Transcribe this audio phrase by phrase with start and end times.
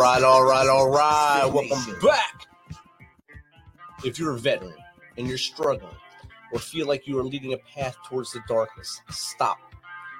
[0.00, 1.46] Right, all right, all right.
[1.52, 2.46] Welcome back.
[4.02, 4.74] If you're a veteran
[5.18, 5.94] and you're struggling
[6.52, 9.58] or feel like you are leading a path towards the darkness, stop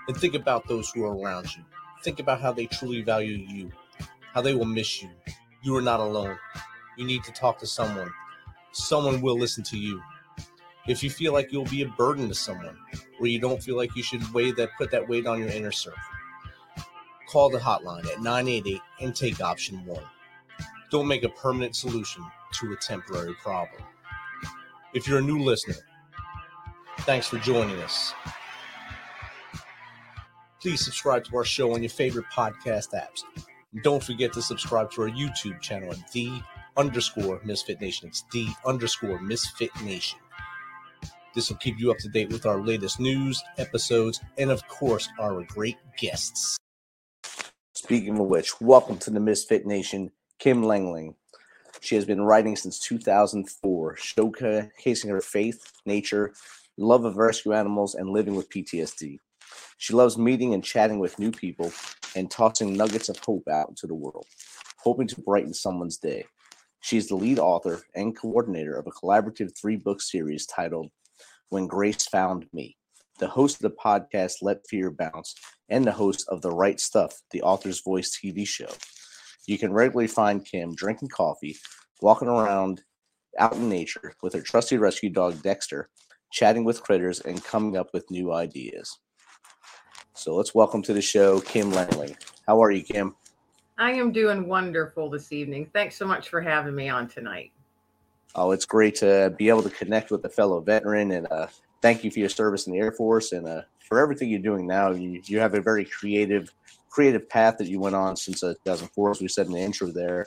[0.07, 1.65] and think about those who are around you.
[2.05, 3.73] Think about how they truly value you,
[4.35, 5.09] how they will miss you.
[5.63, 6.37] You are not alone.
[6.99, 8.13] You need to talk to someone.
[8.73, 10.03] Someone will listen to you.
[10.87, 12.77] If you feel like you'll be a burden to someone,
[13.19, 15.73] or you don't feel like you should weigh that put that weight on your inner
[15.73, 16.01] circle,
[17.31, 20.03] call the hotline at 988 and take option one.
[20.91, 23.83] Don't make a permanent solution to a temporary problem.
[24.95, 25.77] If you're a new listener,
[27.01, 28.13] thanks for joining us.
[30.61, 33.23] Please subscribe to our show on your favorite podcast apps.
[33.73, 36.43] And don't forget to subscribe to our YouTube channel at the
[36.77, 38.09] underscore Misfit Nation.
[38.09, 40.19] It's the underscore Misfit Nation.
[41.37, 45.09] This will keep you up to date with our latest news, episodes, and of course,
[45.21, 46.59] our great guests.
[47.83, 51.15] Speaking of which, welcome to the Misfit Nation, Kim Lengling.
[51.81, 56.35] She has been writing since 2004, showcasing her faith, nature,
[56.77, 59.19] love of rescue animals, and living with PTSD.
[59.79, 61.73] She loves meeting and chatting with new people
[62.15, 64.27] and tossing nuggets of hope out into the world,
[64.77, 66.27] hoping to brighten someone's day.
[66.81, 70.91] She is the lead author and coordinator of a collaborative three book series titled
[71.49, 72.77] When Grace Found Me
[73.21, 75.35] the host of the podcast Let Fear Bounce,
[75.71, 78.69] and the host of The Write Stuff, the author's voice TV show.
[79.47, 81.57] You can regularly find Kim drinking coffee,
[82.03, 82.83] walking around
[83.39, 85.89] out in nature with her trusty rescue dog Dexter,
[86.33, 88.99] chatting with critters, and coming up with new ideas.
[90.15, 92.17] So let's welcome to the show Kim Lengling.
[92.47, 93.17] How are you, Kim?
[93.79, 95.71] I am doing wonderful this evening.
[95.73, 97.53] Thanks so much for having me on tonight.
[98.35, 101.47] Oh, it's great to be able to connect with a fellow veteran and uh,
[101.81, 104.67] thank you for your service in the Air Force and uh, for everything you're doing
[104.67, 104.91] now.
[104.91, 106.53] You, you have a very creative
[106.89, 109.89] creative path that you went on since uh, 2004, as we said in the intro
[109.89, 110.27] there.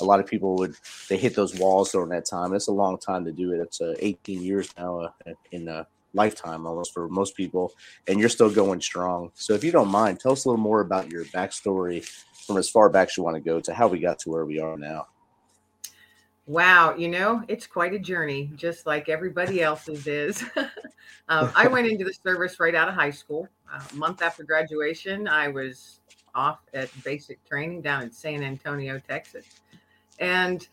[0.00, 0.74] A lot of people would
[1.08, 2.52] they hit those walls during that time.
[2.52, 3.60] It's a long time to do it.
[3.60, 7.72] It's uh, 18 years now uh, in a lifetime almost for most people,
[8.08, 9.30] and you're still going strong.
[9.34, 12.04] So if you don't mind, tell us a little more about your backstory
[12.46, 14.44] from as far back as you want to go to how we got to where
[14.44, 15.06] we are now.
[16.46, 20.44] Wow, you know, it's quite a journey, just like everybody else's is.
[21.28, 23.48] um, I went into the service right out of high school.
[23.72, 26.00] Uh, a month after graduation, I was
[26.34, 29.46] off at basic training down in San Antonio, Texas,
[30.18, 30.68] and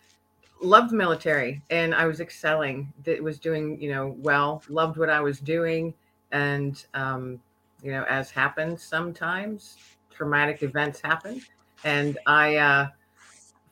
[0.62, 1.62] loved military.
[1.70, 2.92] And I was excelling.
[3.06, 4.64] It was doing, you know, well.
[4.68, 5.94] Loved what I was doing,
[6.34, 7.40] and um,
[7.82, 9.78] you know, as happens sometimes,
[10.10, 11.42] traumatic events happen,
[11.86, 12.88] and I, uh,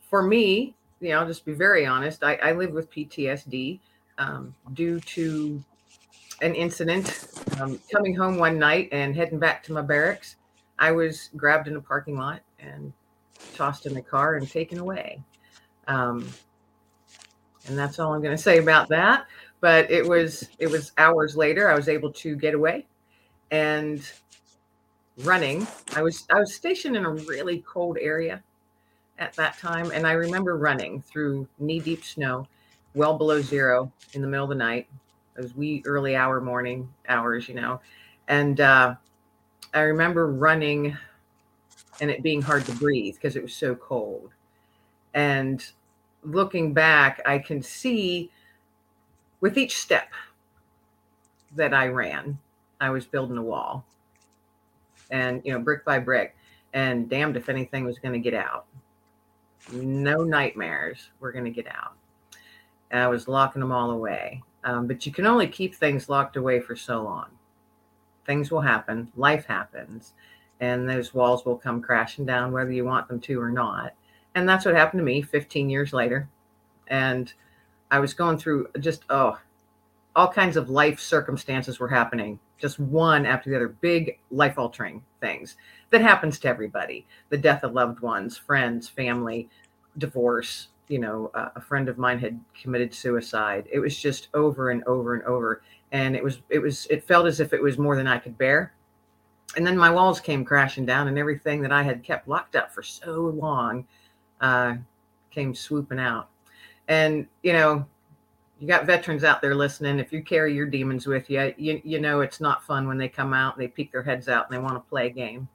[0.09, 2.23] for me, you know, I'll just be very honest.
[2.23, 3.79] I, I live with PTSD
[4.17, 5.63] um, due to
[6.41, 7.27] an incident.
[7.59, 10.35] Um, coming home one night and heading back to my barracks,
[10.77, 12.93] I was grabbed in a parking lot and
[13.55, 15.21] tossed in the car and taken away.
[15.87, 16.27] Um,
[17.67, 19.27] and that's all I'm going to say about that.
[19.61, 21.69] But it was it was hours later.
[21.69, 22.87] I was able to get away
[23.51, 24.01] and
[25.17, 25.67] running.
[25.95, 28.41] I was I was stationed in a really cold area
[29.19, 29.91] at that time.
[29.91, 32.47] And I remember running through knee deep snow,
[32.95, 34.87] well below zero in the middle of the night.
[35.35, 37.81] Those wee early hour morning hours, you know.
[38.27, 38.95] And uh,
[39.73, 40.97] I remember running
[42.01, 44.31] and it being hard to breathe because it was so cold.
[45.13, 45.65] And
[46.23, 48.31] looking back, I can see
[49.41, 50.09] with each step
[51.55, 52.39] that I ran,
[52.79, 53.85] I was building a wall
[55.11, 56.35] and, you know, brick by brick,
[56.73, 58.65] and damned if anything was going to get out
[59.71, 61.09] no nightmares.
[61.19, 61.93] We're going to get out.
[62.91, 64.41] And I was locking them all away.
[64.63, 67.27] Um, but you can only keep things locked away for so long.
[68.25, 70.13] things will happen, life happens,
[70.59, 73.93] and those walls will come crashing down whether you want them to or not.
[74.35, 76.29] And that's what happened to me 15 years later.
[76.87, 77.33] And
[77.89, 79.39] I was going through just, oh,
[80.15, 85.03] all kinds of life circumstances were happening, just one after the other, big life altering
[85.21, 85.55] things
[85.91, 89.49] that happens to everybody the death of loved ones, friends, family,
[89.97, 90.67] divorce.
[90.87, 93.67] You know, uh, a friend of mine had committed suicide.
[93.71, 95.61] It was just over and over and over.
[95.91, 98.37] And it was, it was, it felt as if it was more than I could
[98.37, 98.73] bear.
[99.55, 102.71] And then my walls came crashing down, and everything that I had kept locked up
[102.71, 103.87] for so long
[104.41, 104.75] uh,
[105.31, 106.29] came swooping out.
[106.87, 107.85] And, you know,
[108.59, 109.99] you got veterans out there listening.
[109.99, 113.07] If you carry your demons with you, you, you know it's not fun when they
[113.07, 115.47] come out and they peek their heads out and they want to play a game.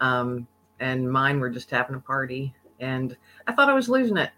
[0.00, 0.46] Um,
[0.80, 2.54] and mine were just having a party.
[2.78, 3.16] And
[3.46, 4.30] I thought I was losing it.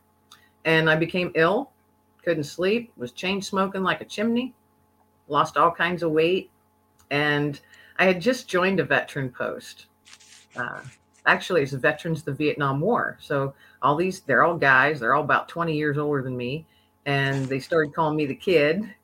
[0.65, 1.71] And I became ill,
[2.25, 4.55] couldn't sleep, was chain smoking like a chimney,
[5.29, 6.51] lost all kinds of weight.
[7.11, 7.61] And
[7.99, 9.87] I had just joined a veteran post.
[10.57, 10.81] Uh,
[11.27, 13.19] actually, it's Veterans of the Vietnam War.
[13.21, 16.67] So all these, they're all guys, they're all about 20 years older than me
[17.07, 18.95] and they started calling me the kid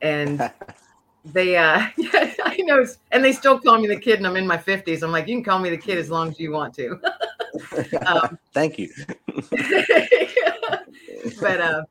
[0.00, 0.50] and
[1.26, 2.84] they uh yeah, i know.
[3.12, 5.36] And they still call me the kid and i'm in my 50s i'm like you
[5.36, 7.00] can call me the kid as long as you want to.
[8.06, 8.88] Um, thank you.
[11.40, 11.82] But uh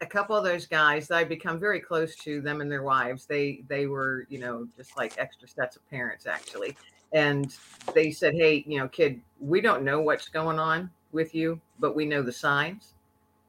[0.00, 3.24] a couple of those guys i become very close to them and their wives.
[3.24, 6.76] They they were you know just like extra sets of parents actually.
[7.12, 7.56] And
[7.94, 11.94] they said hey you know kid we don't know what's going on with you but
[11.94, 12.94] we know the signs.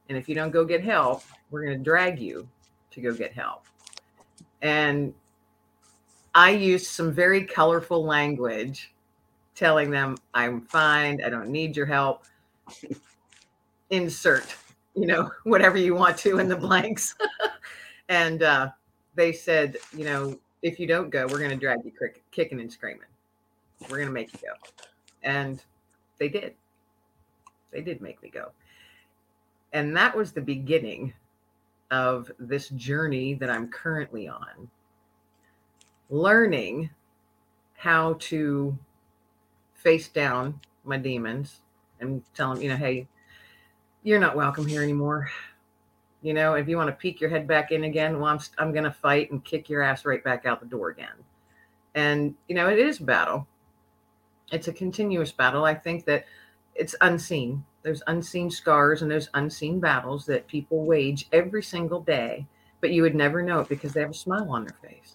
[0.08, 2.48] And if you don't go get help, we're going to drag you
[2.92, 3.64] to go get help.
[4.62, 5.14] And
[6.34, 8.92] I used some very colorful language
[9.54, 11.22] telling them, I'm fine.
[11.24, 12.24] I don't need your help.
[13.90, 14.54] Insert,
[14.94, 17.14] you know, whatever you want to in the blanks.
[18.08, 18.70] and uh,
[19.14, 21.92] they said, you know, if you don't go, we're going to drag you
[22.30, 23.08] kicking and screaming.
[23.82, 24.54] We're going to make you go.
[25.22, 25.62] And
[26.18, 26.54] they did.
[27.70, 28.50] They did make me go
[29.76, 31.12] and that was the beginning
[31.90, 34.70] of this journey that I'm currently on.
[36.10, 36.90] Learning
[37.74, 38.76] how to
[39.74, 41.60] face down my demons
[42.00, 43.06] and tell them, you know, hey,
[44.02, 45.30] you're not welcome here anymore.
[46.22, 48.72] You know, if you want to peek your head back in again, well, I'm, I'm
[48.72, 51.24] going to fight and kick your ass right back out the door again.
[51.94, 53.46] And, you know, it is a battle.
[54.52, 55.64] It's a continuous battle.
[55.64, 56.24] I think that
[56.74, 62.44] it's unseen there's unseen scars and there's unseen battles that people wage every single day,
[62.80, 65.14] but you would never know it because they have a smile on their face.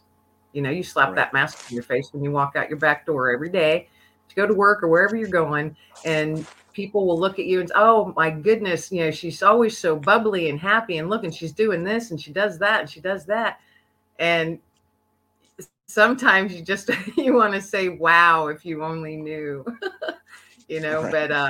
[0.53, 1.17] You know, you slap right.
[1.17, 3.89] that mask on your face when you walk out your back door every day
[4.29, 5.75] to go to work or wherever you're going,
[6.05, 9.77] and people will look at you and say, "Oh my goodness, you know, she's always
[9.77, 12.89] so bubbly and happy, and look, and she's doing this and she does that and
[12.89, 13.59] she does that,"
[14.17, 14.59] and
[15.87, 19.65] sometimes you just you want to say, "Wow, if you only knew,"
[20.69, 21.01] you know.
[21.01, 21.11] Right.
[21.11, 21.49] But uh,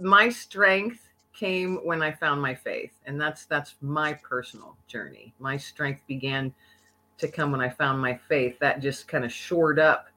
[0.00, 5.34] my strength came when I found my faith, and that's that's my personal journey.
[5.38, 6.52] My strength began
[7.18, 8.58] to come when I found my faith.
[8.60, 10.08] That just kind of shored up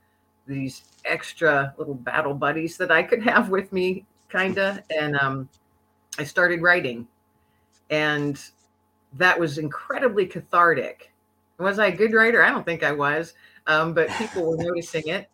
[0.48, 4.84] these extra little battle buddies that I could have with me, kinda.
[4.98, 5.50] And um,
[6.18, 7.08] I started writing,
[7.90, 8.42] and
[9.14, 11.12] that was incredibly cathartic.
[11.58, 12.44] Was I a good writer?
[12.44, 13.34] I don't think I was,
[13.68, 15.30] um, but people were noticing it.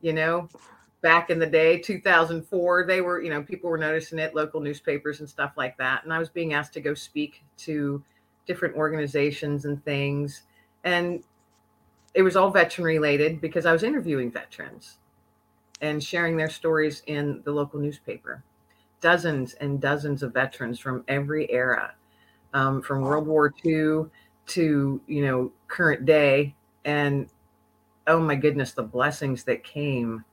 [0.00, 0.48] You know,
[1.02, 5.20] back in the day 2004 they were you know people were noticing it local newspapers
[5.20, 6.04] and stuff like that.
[6.04, 8.02] And i was being asked to go speak to
[8.46, 10.42] different organizations and things.
[10.84, 11.22] And
[12.14, 14.98] it was all veteran related because i was interviewing veterans
[15.80, 18.42] and sharing their stories in the local newspaper.
[19.00, 21.94] Dozens and dozens of veterans from every era
[22.52, 24.04] um, from world war ii
[24.46, 26.54] to you know current day.
[26.84, 27.28] And
[28.06, 30.24] oh my goodness the blessings that came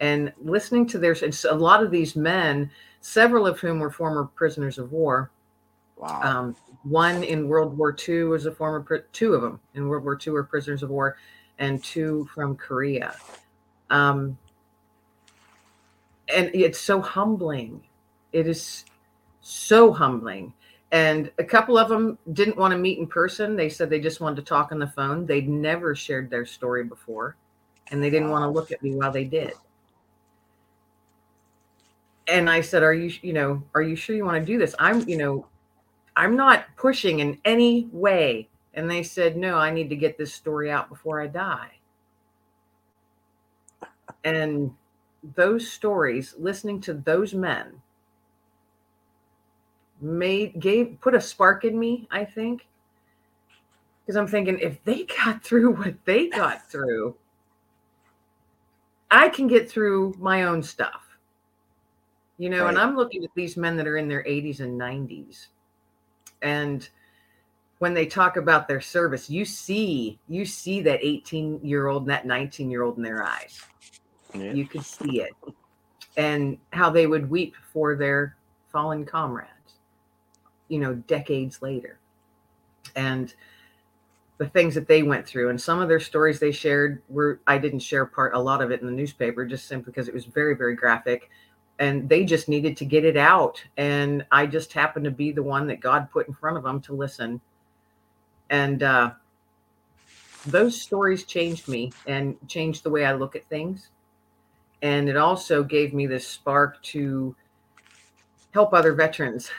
[0.00, 1.16] and listening to their
[1.50, 2.70] a lot of these men,
[3.00, 5.30] several of whom were former prisoners of war.
[5.96, 6.20] Wow.
[6.22, 10.18] Um, one in World War II was a former two of them in World War
[10.24, 11.16] II were prisoners of war,
[11.58, 13.16] and two from Korea.
[13.90, 14.36] Um,
[16.34, 17.82] and it's so humbling.
[18.32, 18.84] It is
[19.40, 20.52] so humbling.
[20.90, 23.56] And a couple of them didn't want to meet in person.
[23.56, 25.26] They said they just wanted to talk on the phone.
[25.26, 27.36] They'd never shared their story before,
[27.88, 29.54] and they didn't want to look at me while they did
[32.28, 34.74] and I said, "Are you, you know, are you sure you want to do this?"
[34.78, 35.46] I'm, you know,
[36.16, 38.48] I'm not pushing in any way.
[38.74, 41.78] And they said, "No, I need to get this story out before I die."
[44.24, 44.74] And
[45.36, 47.82] those stories, listening to those men,
[50.00, 52.06] made gave put a spark in me.
[52.10, 52.66] I think
[54.04, 57.16] because I'm thinking if they got through what they got through,
[59.10, 61.03] I can get through my own stuff.
[62.38, 62.70] You know, right.
[62.70, 65.46] and I'm looking at these men that are in their 80s and 90s.
[66.42, 66.88] And
[67.78, 72.10] when they talk about their service, you see, you see that 18 year old and
[72.10, 73.60] that 19 year old in their eyes.
[74.34, 74.52] Yeah.
[74.52, 75.32] You could see it.
[76.16, 78.36] And how they would weep for their
[78.70, 79.78] fallen comrades,
[80.68, 81.98] you know, decades later.
[82.96, 83.32] And
[84.38, 87.56] the things that they went through and some of their stories they shared were i
[87.56, 90.24] didn't share part a lot of it in the newspaper just simply because it was
[90.24, 91.30] very very graphic
[91.78, 93.62] and they just needed to get it out.
[93.76, 96.80] And i just happened to be the one that god put in front of them
[96.82, 97.40] to listen.
[98.50, 99.12] And uh,
[100.46, 103.88] those stories changed me and changed the way i look at things.
[104.82, 107.34] And it also gave me this spark to
[108.52, 109.50] help other veterans.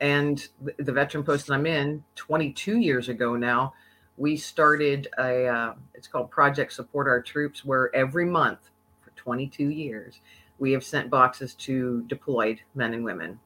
[0.00, 0.46] And
[0.78, 3.74] the veteran post I'm in 22 years ago now,
[4.18, 8.70] we started a, uh, it's called Project Support Our Troops, where every month
[9.02, 10.20] for 22 years,
[10.58, 13.38] we have sent boxes to deployed men and women.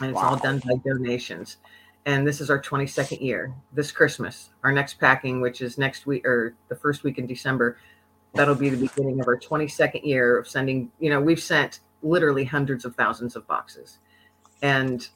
[0.00, 0.30] And it's wow.
[0.30, 1.56] all done by donations.
[2.04, 3.52] And this is our 22nd year.
[3.72, 7.78] This Christmas, our next packing, which is next week or the first week in December,
[8.34, 12.44] that'll be the beginning of our 22nd year of sending, you know, we've sent literally
[12.44, 13.98] hundreds of thousands of boxes.
[14.62, 15.08] And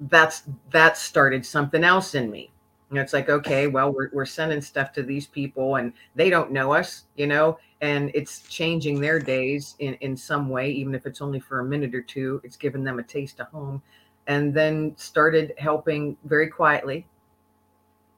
[0.00, 2.50] that's that started something else in me.
[2.90, 6.30] You know, it's like, okay, well, we're, we're sending stuff to these people and they
[6.30, 10.94] don't know us, you know, and it's changing their days in, in some way, even
[10.94, 13.82] if it's only for a minute or two, it's given them a taste of home.
[14.26, 17.06] And then started helping very quietly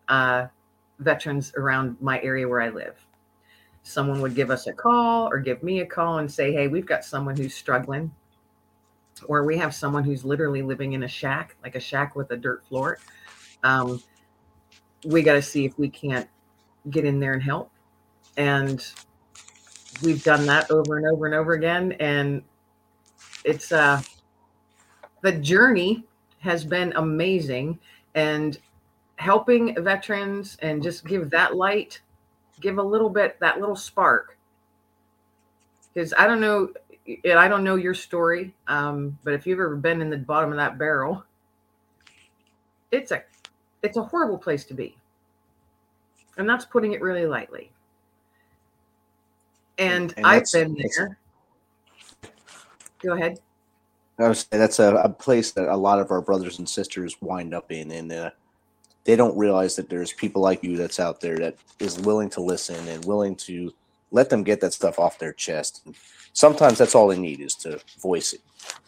[0.06, 0.46] uh,
[1.00, 2.94] veterans around my area where I live.
[3.82, 6.86] Someone would give us a call or give me a call and say, hey, we've
[6.86, 8.12] got someone who's struggling
[9.26, 12.36] or we have someone who's literally living in a shack, like a shack with a
[12.36, 13.00] dirt floor.
[13.64, 14.00] Um,
[15.04, 16.28] we got to see if we can't
[16.88, 17.72] get in there and help.
[18.36, 18.80] And
[20.02, 21.92] we've done that over and over and over again.
[22.00, 22.42] And
[23.44, 24.02] it's uh,
[25.22, 26.04] the journey
[26.40, 27.78] has been amazing.
[28.14, 28.58] And
[29.16, 32.00] helping veterans and just give that light,
[32.60, 34.38] give a little bit, that little spark.
[35.92, 36.68] Because I don't know
[37.24, 40.56] I don't know your story, um, but if you've ever been in the bottom of
[40.56, 41.24] that barrel,
[42.90, 43.22] it's a
[43.82, 44.96] it's a horrible place to be.
[46.36, 47.70] And that's putting it really lightly.
[49.78, 51.18] And, and I've been there.
[53.02, 53.38] Go ahead.
[54.18, 57.52] I was that's a, a, place that a lot of our brothers and sisters wind
[57.52, 58.30] up in, and uh,
[59.04, 62.40] they don't realize that there's people like you that's out there that is willing to
[62.40, 63.72] listen and willing to
[64.10, 65.82] let them get that stuff off their chest.
[65.84, 65.94] And
[66.32, 68.40] sometimes that's all they need is to voice it,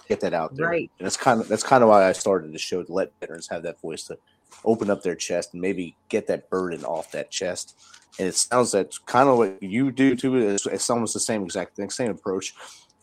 [0.08, 0.68] get that out there.
[0.68, 0.90] Right.
[0.98, 3.48] And that's kind of that's kind of why I started the show to let veterans
[3.48, 4.18] have that voice to
[4.64, 7.78] open up their chest and maybe get that burden off that chest.
[8.18, 10.36] And it sounds that's kind of what you do too.
[10.36, 12.54] It's, it's almost the same exact thing, same approach,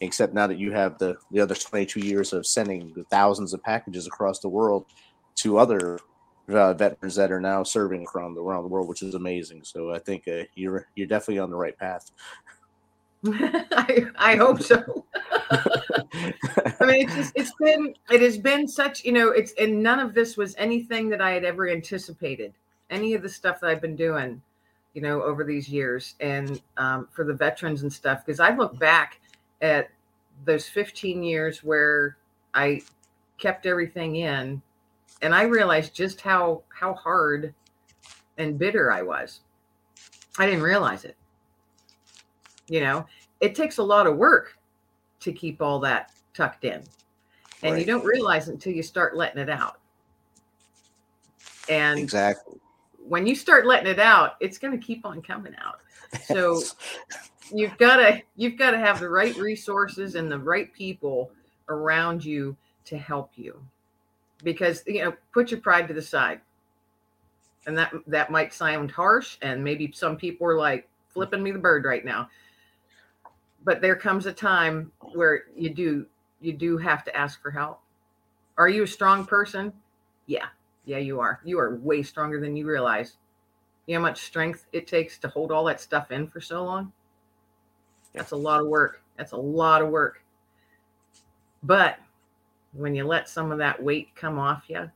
[0.02, 4.08] except now that you have the the other 22 years of sending thousands of packages
[4.08, 4.86] across the world
[5.36, 6.00] to other
[6.50, 9.64] uh, veterans that are now serving around the around the world, which is amazing.
[9.64, 12.12] So I think uh, you're you're definitely on the right path.
[13.72, 15.06] I, I hope so.
[16.80, 20.00] I mean, it's just, it's been it has been such you know it's and none
[20.00, 22.54] of this was anything that I had ever anticipated.
[22.90, 24.42] Any of the stuff that I've been doing,
[24.94, 28.78] you know, over these years, and um, for the veterans and stuff, because I look
[28.78, 29.20] back
[29.62, 29.90] at
[30.46, 32.18] those 15 years where
[32.54, 32.82] I
[33.40, 34.62] kept everything in,
[35.24, 37.56] and I realized just how how hard
[38.38, 39.40] and bitter I was.
[40.38, 41.16] I didn't realize it
[42.68, 43.06] you know
[43.42, 44.58] it takes a lot of work
[45.20, 46.84] to keep all that tucked in.
[47.64, 47.80] And right.
[47.80, 49.80] you don't realize until you start letting it out.
[51.70, 52.60] And exactly.
[53.08, 55.80] when you start letting it out it's going to keep on coming out.
[56.26, 56.62] So
[57.54, 61.32] you've got to you've got to have the right resources and the right people
[61.70, 62.56] around you
[62.86, 63.60] to help you.
[64.44, 66.42] Because you know put your pride to the side.
[67.66, 71.58] And that that might sound harsh and maybe some people are like flipping me the
[71.58, 72.30] bird right now
[73.66, 76.06] but there comes a time where you do
[76.40, 77.82] you do have to ask for help.
[78.58, 79.74] Are you a strong person?
[80.28, 80.46] Yeah.
[80.86, 81.42] Yeah you are.
[81.44, 83.18] You are way stronger than you realize.
[83.88, 86.64] You know how much strength it takes to hold all that stuff in for so
[86.64, 86.94] long?
[88.14, 89.02] That's a lot of work.
[89.18, 90.24] That's a lot of work.
[91.64, 91.98] But
[92.74, 94.92] when you let some of that weight come off you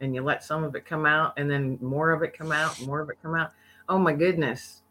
[0.00, 2.80] and you let some of it come out and then more of it come out
[2.82, 3.52] more of it come out
[3.88, 4.82] oh my goodness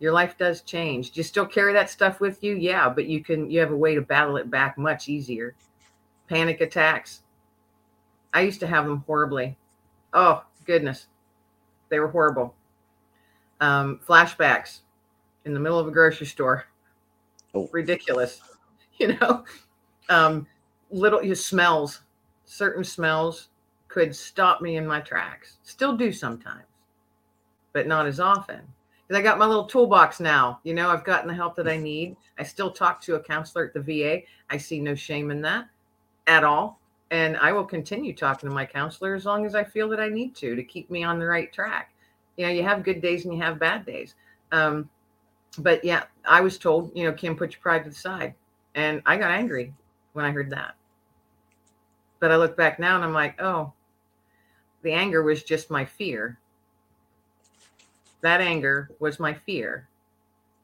[0.00, 1.10] your life does change.
[1.10, 2.54] Do you still carry that stuff with you?
[2.54, 5.54] Yeah, but you can you have a way to battle it back much easier.
[6.28, 7.22] Panic attacks.
[8.32, 9.56] I used to have them horribly.
[10.12, 11.06] Oh, goodness.
[11.88, 12.54] They were horrible.
[13.60, 14.80] Um, flashbacks
[15.44, 16.66] in the middle of a grocery store.
[17.54, 17.68] Oh.
[17.72, 18.40] Ridiculous.
[19.00, 19.44] You know,
[20.08, 20.44] um,
[20.90, 22.00] little you smells,
[22.46, 23.50] certain smells
[23.86, 25.58] could stop me in my tracks.
[25.62, 26.66] Still do sometimes,
[27.72, 28.62] but not as often.
[29.08, 30.60] Because I got my little toolbox now.
[30.64, 32.16] You know, I've gotten the help that I need.
[32.38, 34.22] I still talk to a counselor at the VA.
[34.50, 35.66] I see no shame in that
[36.26, 36.78] at all.
[37.10, 40.10] And I will continue talking to my counselor as long as I feel that I
[40.10, 41.94] need to to keep me on the right track.
[42.36, 44.14] You know, you have good days and you have bad days.
[44.52, 44.90] Um,
[45.56, 48.34] but yeah, I was told, you know, Kim, put your pride to the side.
[48.74, 49.72] And I got angry
[50.12, 50.74] when I heard that.
[52.20, 53.72] But I look back now and I'm like, oh,
[54.82, 56.38] the anger was just my fear.
[58.20, 59.88] That anger was my fear.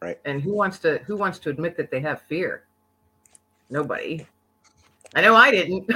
[0.01, 0.19] Right.
[0.25, 2.65] And who wants to who wants to admit that they have fear?
[3.71, 4.27] Nobody.
[5.15, 5.89] I know I didn't.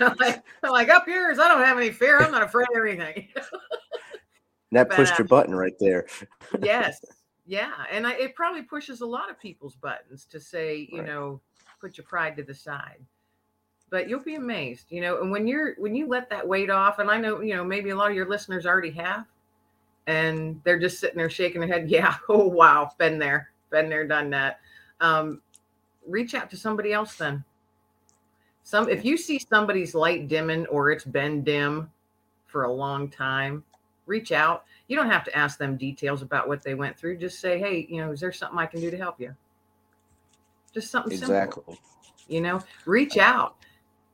[0.00, 1.38] I'm, like, I'm like up yours.
[1.38, 2.22] I don't have any fear.
[2.22, 3.28] I'm not afraid of anything.
[4.72, 6.06] that But, pushed your um, button right there.
[6.62, 7.00] yes
[7.46, 11.06] yeah and I, it probably pushes a lot of people's buttons to say you Right.
[11.06, 11.40] know
[11.80, 13.00] put your pride to the side
[13.90, 16.98] but you'll be amazed you know and when you're when you let that weight off
[16.98, 19.26] and i know you know maybe a lot of your listeners already have
[20.06, 24.06] and they're just sitting there shaking their head yeah oh wow been there been there
[24.06, 24.60] done that
[25.00, 25.40] um
[26.06, 27.44] reach out to somebody else then
[28.64, 31.90] some if you see somebody's light dimming or it's been dim
[32.46, 33.62] for a long time
[34.06, 37.16] reach out you don't have to ask them details about what they went through.
[37.16, 39.34] Just say, hey, you know, is there something I can do to help you?
[40.74, 41.34] Just something simple.
[41.34, 41.80] Exactly.
[42.28, 43.56] You know, reach out,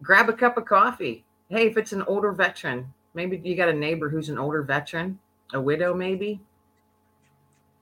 [0.02, 1.24] grab a cup of coffee.
[1.48, 5.18] Hey, if it's an older veteran, maybe you got a neighbor who's an older veteran,
[5.52, 6.40] a widow, maybe.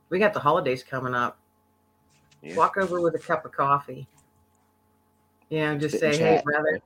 [0.08, 1.38] We got the holidays coming up.
[2.42, 2.56] Yeah.
[2.56, 4.06] Walk over with a cup of coffee.
[5.48, 6.80] You know, just Sit say, hey, brother,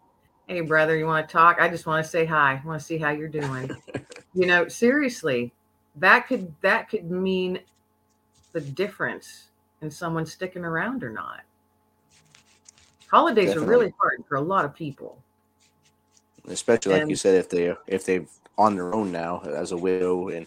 [0.47, 1.59] hey, brother, you want to talk?
[1.61, 2.61] I just want to say hi.
[2.63, 3.71] I want to see how you're doing.
[4.35, 5.53] you know, seriously,
[5.97, 7.61] that could that could mean
[8.53, 9.49] the difference
[9.81, 11.41] in someone sticking around or not.
[13.11, 13.67] Holidays Definitely.
[13.67, 15.19] are really hard for a lot of people.
[16.49, 20.29] especially like you said if they if they've on their own now as a widow
[20.29, 20.47] and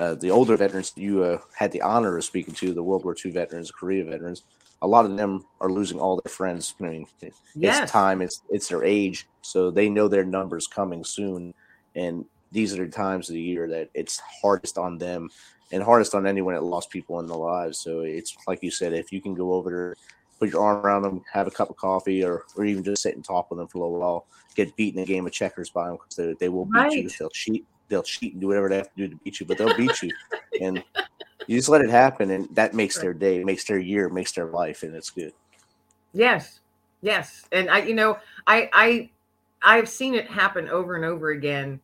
[0.00, 3.16] uh, the older veterans you uh, had the honor of speaking to the world war
[3.24, 4.44] ii veterans korea veterans.
[4.80, 6.74] A lot of them are losing all their friends.
[6.80, 7.06] I mean
[7.54, 7.82] Yes.
[7.82, 11.52] it's time it's it's their age so they know their numbers coming soon.
[11.96, 15.30] And these are the times of the year that it's hardest on them
[15.72, 17.78] and hardest on anyone that lost people in their lives.
[17.78, 19.96] So it's like you said if you can go over there
[20.38, 23.16] put your arm around them have a cup of coffee or, or even just sit
[23.16, 25.70] and talk with them for a little while get beaten in a game of checkers
[25.70, 28.68] by them because they, they will beat you they'll cheat they'll cheat and do whatever
[28.68, 30.10] they have to do to beat you but they'll beat you
[30.60, 30.82] and
[31.46, 34.46] you just let it happen and that makes their day makes their year makes their
[34.46, 35.32] life and it's good
[36.12, 36.60] Yes.
[37.02, 37.46] Yes.
[37.52, 39.10] And I, you know, I, I,
[39.62, 41.80] I've seen it happen over and over again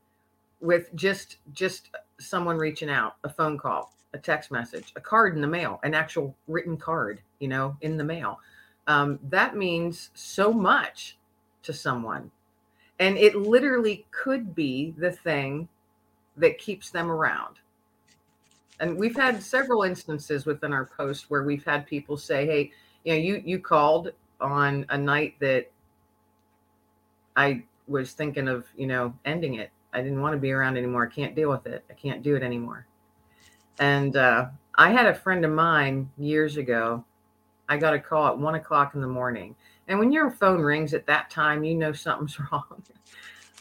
[0.60, 5.40] with just, just someone reaching out, a phone call, a text message, a card in
[5.40, 8.40] the mail, an actual written card, you know, in the mail.
[8.86, 11.16] Um, that means so much
[11.62, 12.30] to someone.
[12.98, 15.68] And it literally could be the thing
[16.36, 17.56] that keeps them around.
[18.80, 22.72] And we've had several instances within our post where we've had people say, Hey,
[23.04, 25.70] you know, you, you called on a night that
[27.36, 29.70] I was thinking of, you know, ending it.
[29.92, 31.06] I didn't want to be around anymore.
[31.06, 31.84] I can't deal with it.
[31.88, 32.86] I can't do it anymore.
[33.78, 37.04] And uh, I had a friend of mine years ago.
[37.68, 39.54] I got a call at one o'clock in the morning.
[39.88, 42.82] And when your phone rings at that time, you know something's wrong.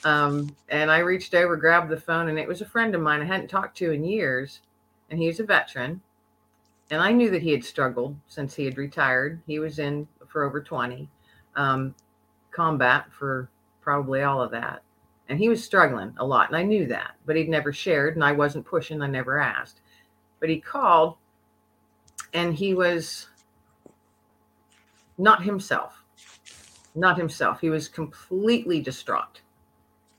[0.04, 3.22] Um, and I reached over, grabbed the phone, and it was a friend of mine
[3.22, 4.62] I hadn't talked to in years.
[5.10, 6.02] And he's a veteran.
[6.89, 9.42] And I knew that he had struggled since he had retired.
[9.46, 11.08] He was in for over 20,
[11.56, 11.94] um,
[12.52, 13.50] combat for
[13.82, 14.82] probably all of that.
[15.30, 16.50] And he was struggling a lot.
[16.50, 18.16] And I knew that, but he'd never shared.
[18.16, 19.82] And I wasn't pushing, I never asked.
[20.39, 21.16] But he called
[22.34, 23.28] and he was
[25.18, 26.04] not himself.
[26.96, 27.62] Not himself.
[27.62, 29.42] He was completely distraught.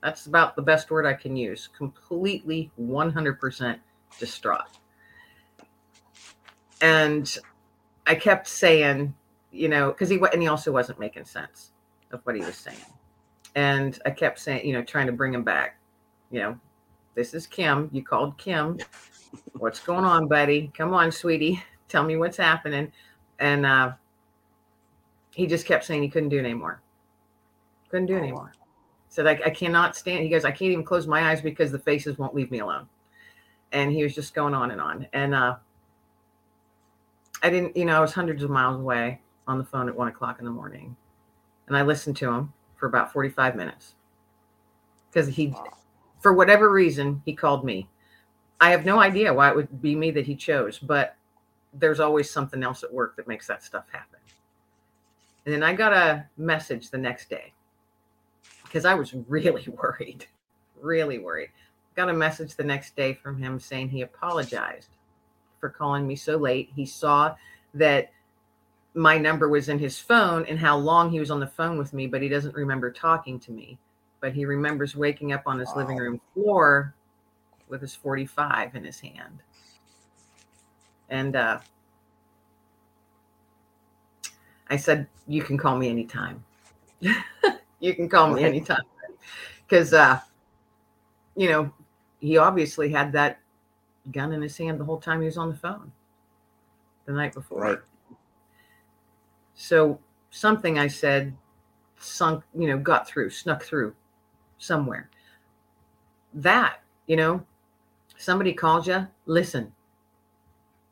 [0.04, 1.70] That's about the best word I can use.
[1.74, 3.78] Completely 100%
[4.20, 4.60] distraught.
[6.82, 7.38] And
[8.06, 9.14] I kept saying,
[9.50, 11.72] you know, because he and he also wasn't making sense
[12.12, 12.76] of what he was saying.
[13.54, 15.78] And I kept saying, you know, trying to bring him back.
[16.30, 16.60] You know,
[17.14, 17.88] this is Kim.
[17.90, 18.78] You called Kim.
[19.54, 20.70] What's going on, buddy?
[20.76, 21.62] Come on, sweetie.
[21.88, 22.92] Tell me what's happening.
[23.38, 23.92] And uh,
[25.30, 26.82] he just kept saying he couldn't do it anymore.
[27.88, 28.52] Couldn't do it Oh, anymore.
[29.14, 30.24] Said, I, I cannot stand.
[30.24, 32.88] He goes, I can't even close my eyes because the faces won't leave me alone.
[33.70, 35.06] And he was just going on and on.
[35.12, 35.54] And uh,
[37.40, 40.08] I didn't, you know, I was hundreds of miles away on the phone at one
[40.08, 40.96] o'clock in the morning.
[41.68, 43.94] And I listened to him for about 45 minutes
[45.12, 45.54] because he,
[46.20, 47.88] for whatever reason, he called me.
[48.60, 51.14] I have no idea why it would be me that he chose, but
[51.72, 54.18] there's always something else at work that makes that stuff happen.
[55.46, 57.52] And then I got a message the next day
[58.74, 60.26] because I was really worried,
[60.80, 61.50] really worried.
[61.94, 64.88] Got a message the next day from him saying he apologized
[65.60, 66.70] for calling me so late.
[66.74, 67.36] He saw
[67.74, 68.10] that
[68.94, 71.92] my number was in his phone and how long he was on the phone with
[71.92, 73.78] me, but he doesn't remember talking to me.
[74.20, 75.82] But he remembers waking up on his wow.
[75.82, 76.94] living room floor
[77.68, 79.40] with his 45 in his hand.
[81.10, 81.60] And uh,
[84.68, 86.42] I said, You can call me anytime.
[87.84, 88.82] you can call me anytime.
[89.68, 90.20] Because, uh,
[91.36, 91.72] you know,
[92.20, 93.40] he obviously had that
[94.10, 95.92] gun in his hand the whole time he was on the phone
[97.04, 97.60] the night before.
[97.60, 97.78] Right.
[99.54, 101.36] So something I said
[101.98, 103.94] sunk, you know, got through, snuck through
[104.58, 105.10] somewhere.
[106.32, 107.44] That, you know,
[108.16, 109.72] somebody calls you, listen.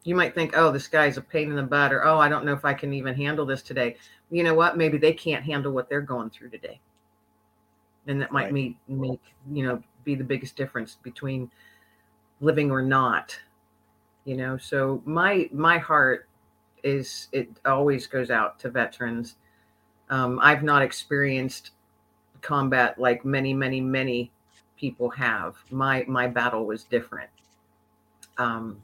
[0.04, 2.44] You might think, oh, this guy's a pain in the butt, or oh, I don't
[2.44, 3.96] know if I can even handle this today.
[4.32, 4.78] You know what?
[4.78, 6.80] Maybe they can't handle what they're going through today.
[8.06, 8.52] And that might right.
[8.52, 9.20] make, make,
[9.52, 11.50] you know, be the biggest difference between
[12.40, 13.38] living or not.
[14.24, 16.28] You know, so my my heart
[16.82, 19.36] is it always goes out to veterans.
[20.08, 21.72] Um, I've not experienced
[22.40, 24.32] combat like many, many, many
[24.76, 25.56] people have.
[25.70, 27.30] My my battle was different,
[28.38, 28.82] um,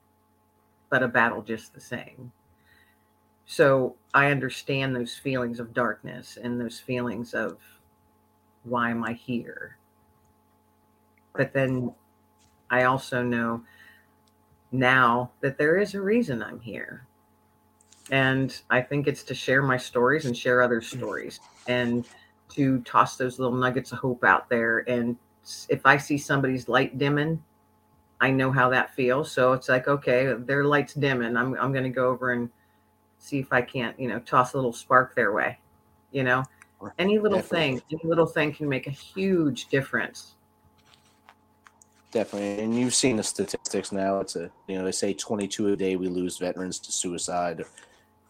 [0.91, 2.33] but a battle just the same.
[3.51, 7.57] So I understand those feelings of darkness and those feelings of
[8.65, 9.79] why am I here?
[11.33, 11.95] But then
[12.71, 13.63] I also know
[14.71, 17.07] now that there is a reason I'm here.
[18.11, 22.07] And I think it's to share my stories and share other stories and
[22.51, 24.81] to toss those little nuggets of hope out there.
[24.81, 25.17] And
[25.71, 27.43] if I see somebody's light dimming,
[28.21, 29.33] I know how that feels.
[29.33, 31.35] So it's like, okay, their light's dimming.
[31.35, 32.51] I'm, I'm going to go over and
[33.18, 35.59] see if I can't, you know, toss a little spark their way.
[36.12, 36.44] You know,
[36.98, 37.81] any little Definitely.
[37.81, 40.35] thing, any little thing can make a huge difference.
[42.11, 42.64] Definitely.
[42.64, 44.20] And you've seen the statistics now.
[44.20, 47.64] It's a, you know, they say 22 a day we lose veterans to suicide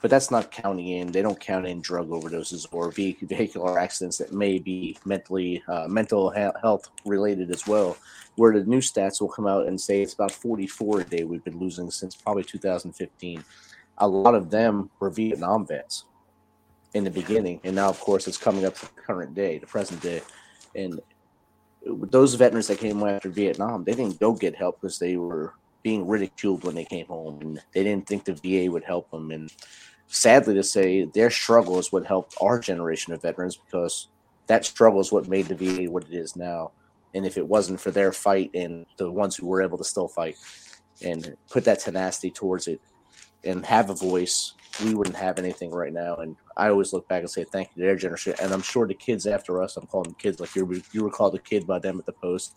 [0.00, 1.10] but that's not counting in.
[1.10, 6.30] They don't count in drug overdoses or vehicular accidents that may be mentally uh, mental
[6.30, 7.96] health related as well.
[8.36, 11.42] Where the new stats will come out and say it's about 44 a day we've
[11.42, 13.44] been losing since probably 2015.
[13.98, 16.04] A lot of them were Vietnam vets
[16.94, 19.66] in the beginning, and now of course it's coming up to the current day, the
[19.66, 20.22] present day,
[20.74, 21.00] and
[21.84, 26.06] those veterans that came after Vietnam, they didn't go get help because they were being
[26.06, 29.30] ridiculed when they came home and they didn't think the VA would help them.
[29.30, 29.52] And
[30.06, 34.08] sadly to say, their struggle is what helped our generation of veterans because
[34.46, 36.72] that struggle is what made the VA what it is now.
[37.14, 40.08] And if it wasn't for their fight and the ones who were able to still
[40.08, 40.36] fight
[41.02, 42.80] and put that tenacity towards it
[43.48, 46.16] and have a voice, we wouldn't have anything right now.
[46.16, 48.34] And I always look back and say thank you to their generation.
[48.40, 51.10] And I'm sure the kids after us, I'm calling them kids like you you were
[51.10, 52.54] called a kid by them at the post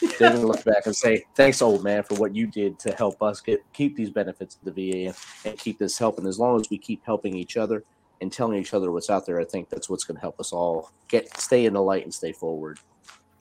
[0.00, 3.22] they're gonna look back and say, "Thanks, old man, for what you did to help
[3.22, 6.60] us get keep these benefits of the VA and, and keep this helping." As long
[6.60, 7.84] as we keep helping each other
[8.20, 10.52] and telling each other what's out there, I think that's what's going to help us
[10.52, 12.78] all get stay in the light and stay forward.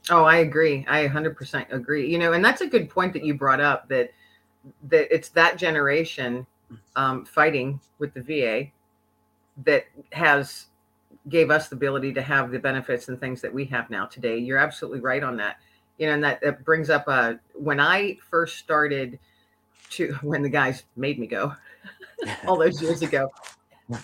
[0.10, 0.86] Oh, I agree.
[0.88, 2.10] I 100% agree.
[2.10, 4.12] You know, and that's a good point that you brought up that
[4.90, 6.46] that it's that generation
[6.96, 8.72] um, fighting with the VA
[9.66, 10.68] that has
[11.30, 14.38] gave us the ability to have the benefits and things that we have now today.
[14.38, 15.58] You're absolutely right on that
[15.98, 19.20] you know, and that, that brings up uh, when I first started
[19.92, 21.54] to when the guys made me go
[22.48, 23.32] all those years ago,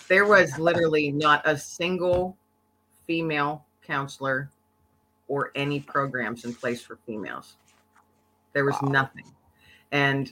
[0.08, 2.36] there was literally not a single
[3.06, 4.50] female counselor
[5.28, 7.56] or any programs in place for females.
[8.52, 8.90] There was wow.
[8.90, 9.24] nothing.
[9.90, 10.30] And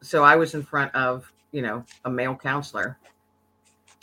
[0.00, 2.98] so I was in front of, you know, a male counselor.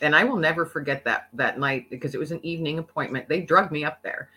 [0.01, 3.29] And I will never forget that that night because it was an evening appointment.
[3.29, 4.29] They drugged me up there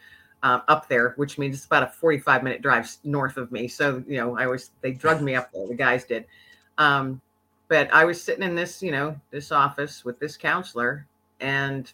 [0.44, 3.66] um, up there, which means it's about a 45 minute drive north of me.
[3.66, 6.26] So, you know, I was, they drugged me up there, the guys did.
[6.76, 7.20] Um,
[7.68, 11.06] but I was sitting in this, you know, this office with this counselor
[11.40, 11.90] and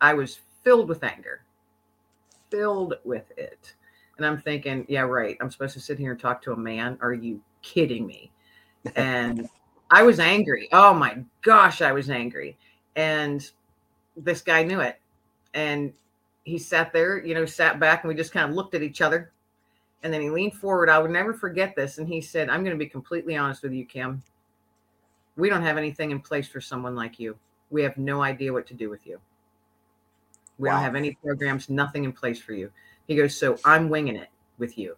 [0.00, 1.42] I was filled with anger,
[2.50, 3.74] filled with it.
[4.16, 5.36] And I'm thinking, yeah, right.
[5.40, 6.98] I'm supposed to sit here and talk to a man.
[7.00, 8.30] Are you kidding me?
[8.94, 9.48] And
[9.90, 10.68] I was angry.
[10.72, 12.56] Oh my gosh, I was angry.
[12.96, 13.48] And
[14.16, 15.00] this guy knew it.
[15.54, 15.92] And
[16.44, 19.00] he sat there, you know, sat back and we just kind of looked at each
[19.00, 19.32] other.
[20.02, 20.88] And then he leaned forward.
[20.88, 21.98] I would never forget this.
[21.98, 24.22] And he said, I'm going to be completely honest with you, Kim.
[25.36, 27.36] We don't have anything in place for someone like you.
[27.70, 29.18] We have no idea what to do with you.
[30.58, 30.76] We wow.
[30.76, 32.70] don't have any programs, nothing in place for you.
[33.06, 34.96] He goes, So I'm winging it with you.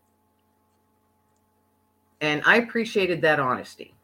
[2.20, 3.94] And I appreciated that honesty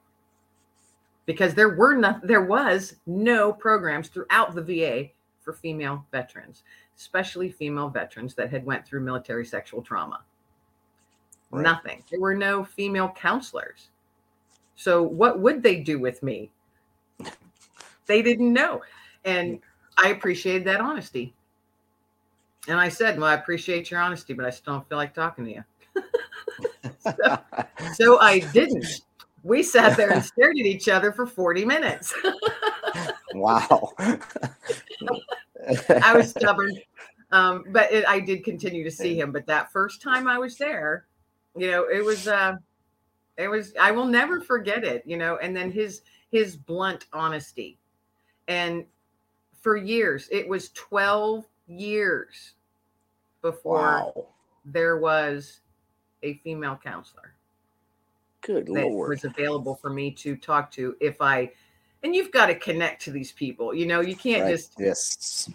[1.27, 5.11] because there were no, there was no programs throughout the VA
[5.41, 6.63] for female veterans,
[6.97, 10.23] especially female veterans that had went through military sexual trauma.
[11.51, 11.63] Right.
[11.63, 12.03] Nothing.
[12.11, 13.91] There were no female counselors.
[14.77, 16.51] So what would they do with me?
[18.07, 18.83] They didn't know.
[19.25, 19.61] And
[19.97, 21.35] I appreciated that honesty.
[22.69, 25.45] And I said, Well, I appreciate your honesty, but I still don't feel like talking
[25.45, 25.65] to you.
[27.01, 27.39] so,
[27.95, 28.87] so I didn't.
[29.47, 32.13] We sat there and stared at each other for 40 minutes.
[33.35, 33.93] wow.
[35.89, 36.77] I was stubborn.
[37.31, 39.31] Um, but it, I did continue to see him.
[39.31, 41.07] But that first time I was there,
[41.57, 42.57] you know, it was uh
[43.37, 47.79] it was I will never forget it, you know, and then his his blunt honesty.
[48.49, 48.85] And
[49.61, 52.55] for years, it was 12 years
[53.43, 54.27] before wow.
[54.65, 55.61] there was
[56.23, 57.36] a female counselor.
[58.47, 59.09] Good that Lord.
[59.09, 61.51] was available for me to talk to if I
[62.05, 63.75] and you've got to connect to these people.
[63.75, 64.53] You know, you can't right.
[64.53, 65.51] just yes.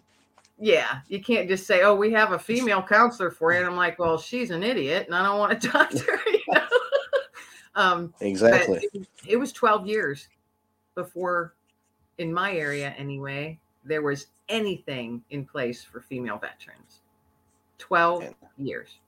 [0.60, 3.78] Yeah, you can't just say, "Oh, we have a female counselor for you," and I'm
[3.78, 6.68] like, "Well, she's an idiot, and I don't want to talk to her." You know?
[7.76, 8.88] um, exactly.
[8.94, 10.28] It, it was 12 years
[10.94, 11.56] before,
[12.18, 17.00] in my area anyway, there was anything in place for female veterans.
[17.80, 18.30] 12 yeah.
[18.58, 19.00] years.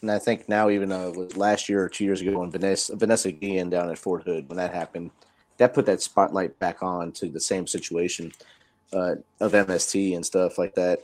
[0.00, 3.32] And I think now, even uh, last year or two years ago, when Vanessa Vanessa
[3.32, 5.10] Guillen down at Fort Hood, when that happened,
[5.56, 8.32] that put that spotlight back on to the same situation
[8.92, 11.00] uh, of MST and stuff like that.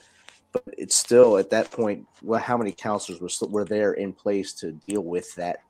[0.52, 2.07] But it's still at that point.
[2.22, 5.61] Well, how many counselors were were there in place to deal with that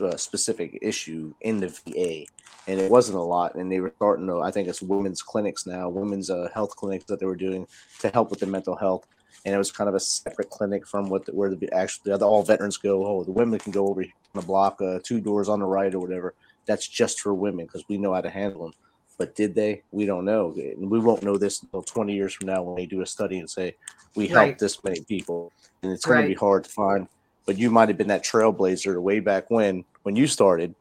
[0.00, 2.26] uh, specific issue in the VA?
[2.68, 3.54] And it wasn't a lot.
[3.54, 4.40] And they were starting to.
[4.40, 7.66] I think it's women's clinics now, women's uh, health clinics that they were doing
[8.00, 9.06] to help with the mental health
[9.46, 12.26] and it was kind of a separate clinic from what the, where the actually the,
[12.26, 13.06] all veterans go.
[13.06, 15.94] Oh, the women can go over on the block, uh, two doors on the right
[15.94, 16.34] or whatever.
[16.66, 18.72] That's just for women because we know how to handle them.
[19.18, 19.82] But did they?
[19.92, 20.52] We don't know.
[20.56, 23.38] And we won't know this until 20 years from now when they do a study
[23.38, 23.76] and say
[24.16, 24.46] we right.
[24.46, 25.52] helped this many people.
[25.82, 26.22] And it's going right.
[26.22, 27.06] to be hard to find.
[27.46, 30.74] But you might have been that trailblazer way back when, when you started,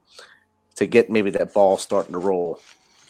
[0.78, 2.60] to get maybe that ball starting to roll.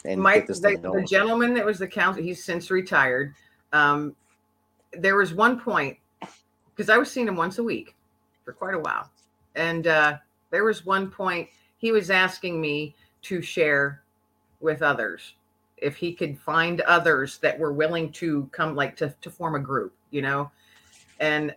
[0.04, 3.34] And Mike, the, the, gentleman that was the counsel, he's since retired.
[3.72, 4.14] Um,
[4.98, 5.98] there was one point
[6.74, 7.94] because I was seeing him once a week
[8.44, 9.10] for quite a while,
[9.54, 10.18] and uh,
[10.50, 14.02] there was one point he was asking me to share
[14.60, 15.34] with others
[15.76, 19.60] if he could find others that were willing to come like to, to form a
[19.60, 20.50] group you know?
[21.20, 21.54] And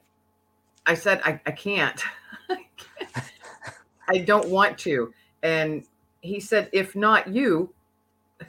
[0.85, 2.01] i said i, I can't.
[4.09, 5.13] I don't want to.
[5.43, 5.83] And
[6.21, 7.73] he said if not you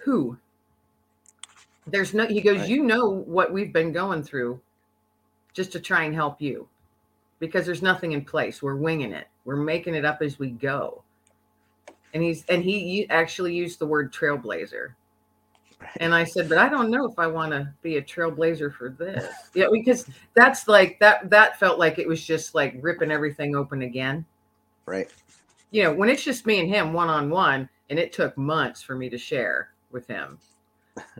[0.00, 0.38] who?
[1.86, 2.68] There's no he goes right.
[2.68, 4.60] you know what we've been going through
[5.60, 6.66] just to try and help you
[7.38, 8.62] because there's nothing in place.
[8.62, 9.28] We're winging it.
[9.44, 11.02] We're making it up as we go.
[12.14, 14.94] And he's and he actually used the word trailblazer.
[15.98, 18.88] And I said, but I don't know if I want to be a trailblazer for
[18.88, 19.30] this.
[19.54, 23.82] Yeah, because that's like that that felt like it was just like ripping everything open
[23.82, 24.24] again.
[24.86, 25.10] Right.
[25.72, 28.82] You know, when it's just me and him one on one, and it took months
[28.82, 30.38] for me to share with him,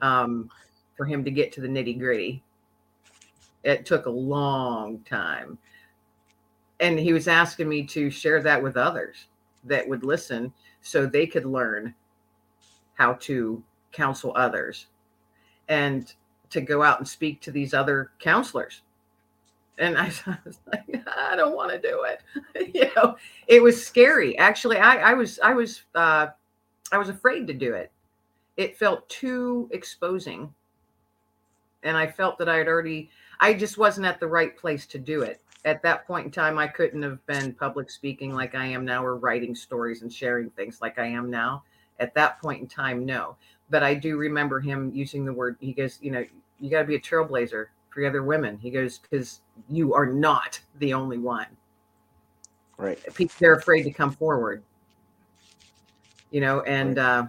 [0.01, 0.51] um,
[0.97, 2.43] for him to get to the nitty gritty
[3.65, 5.59] it took a long time.
[6.81, 9.27] And he was asking me to share that with others
[9.65, 11.95] that would listen so they could learn
[12.95, 14.87] how to counsel others
[15.69, 16.13] and
[16.51, 18.83] to go out and speak to these other counselors.
[19.79, 20.07] And I
[20.45, 22.75] was like, I don't want to do it.
[22.75, 24.37] you know, it was scary.
[24.39, 26.29] Actually, I, I was, I was, uh,
[26.93, 27.93] I was afraid to do it.
[28.57, 30.53] It felt too exposing.
[31.83, 33.09] And I felt that I had already
[33.41, 35.41] I just wasn't at the right place to do it.
[35.65, 39.05] At that point in time, I couldn't have been public speaking like I am now
[39.05, 41.65] or writing stories and sharing things like I am now.
[41.99, 43.37] At that point in time, no.
[43.71, 46.25] But I do remember him using the word, he goes, you know,
[46.59, 48.59] you got to be a trailblazer for other women.
[48.59, 51.47] He goes, because you are not the only one.
[52.77, 52.99] Right.
[53.15, 54.63] People, They're afraid to come forward.
[56.31, 57.05] You know, and right.
[57.05, 57.27] uh,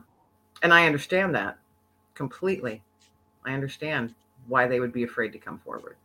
[0.61, 1.57] and I understand that
[2.13, 2.81] completely.
[3.45, 4.13] I understand
[4.47, 5.95] why they would be afraid to come forward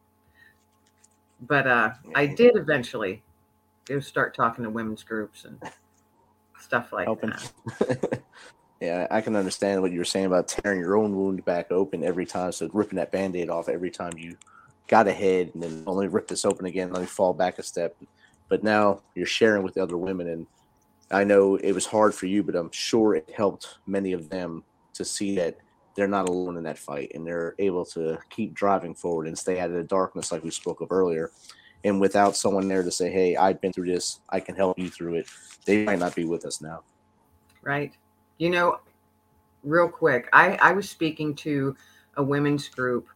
[1.41, 3.23] but uh, I did eventually
[3.85, 5.61] go start talking to women's groups and
[6.59, 7.35] stuff like Open.
[7.79, 8.23] that.
[8.81, 12.05] yeah, I can understand what you were saying about tearing your own wound back open
[12.05, 12.53] every time.
[12.53, 14.37] So ripping that band-aid off every time you
[14.89, 17.97] got ahead and then only rip this open again, let me fall back a step.
[18.49, 20.47] But now you're sharing with the other women and
[21.11, 24.65] I know it was hard for you, but I'm sure it helped many of them
[24.95, 25.59] to see that
[25.97, 29.59] they're not alone in that fight and they're able to keep driving forward and stay
[29.59, 31.31] out of the darkness like we spoke of earlier
[31.85, 34.21] And without someone there to say, "Hey, I've been through this.
[34.31, 35.27] I can help you through it,"
[35.67, 36.83] they might not be with us now.
[37.63, 37.93] Right.
[38.39, 38.81] You know,
[39.63, 41.77] real quick, I I was speaking to
[42.17, 43.09] a women's group.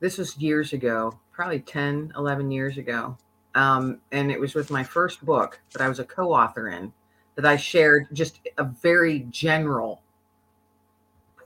[0.00, 3.16] This was years ago, probably 10, 11 years ago.
[3.54, 6.92] Um, and it was with my first book that I was a co-author in
[7.36, 10.02] that I shared just a very general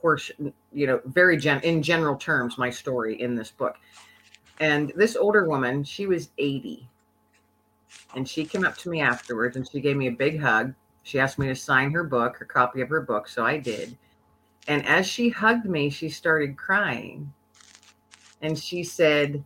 [0.04, 3.76] portion, you know, very gen in general terms, my story in this book.
[4.60, 6.86] And this older woman, she was 80.
[8.14, 10.74] And she came up to me afterwards and she gave me a big hug.
[11.04, 13.28] She asked me to sign her book, her copy of her book.
[13.28, 13.96] So I did.
[14.68, 17.32] And as she hugged me, she started crying.
[18.42, 19.42] And she said,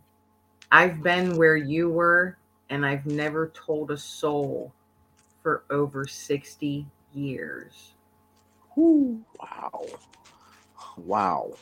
[0.73, 2.37] I've been where you were,
[2.69, 4.73] and I've never told a soul
[5.41, 7.93] for over 60 years.
[8.77, 9.85] Ooh, wow.
[11.05, 11.53] Wow.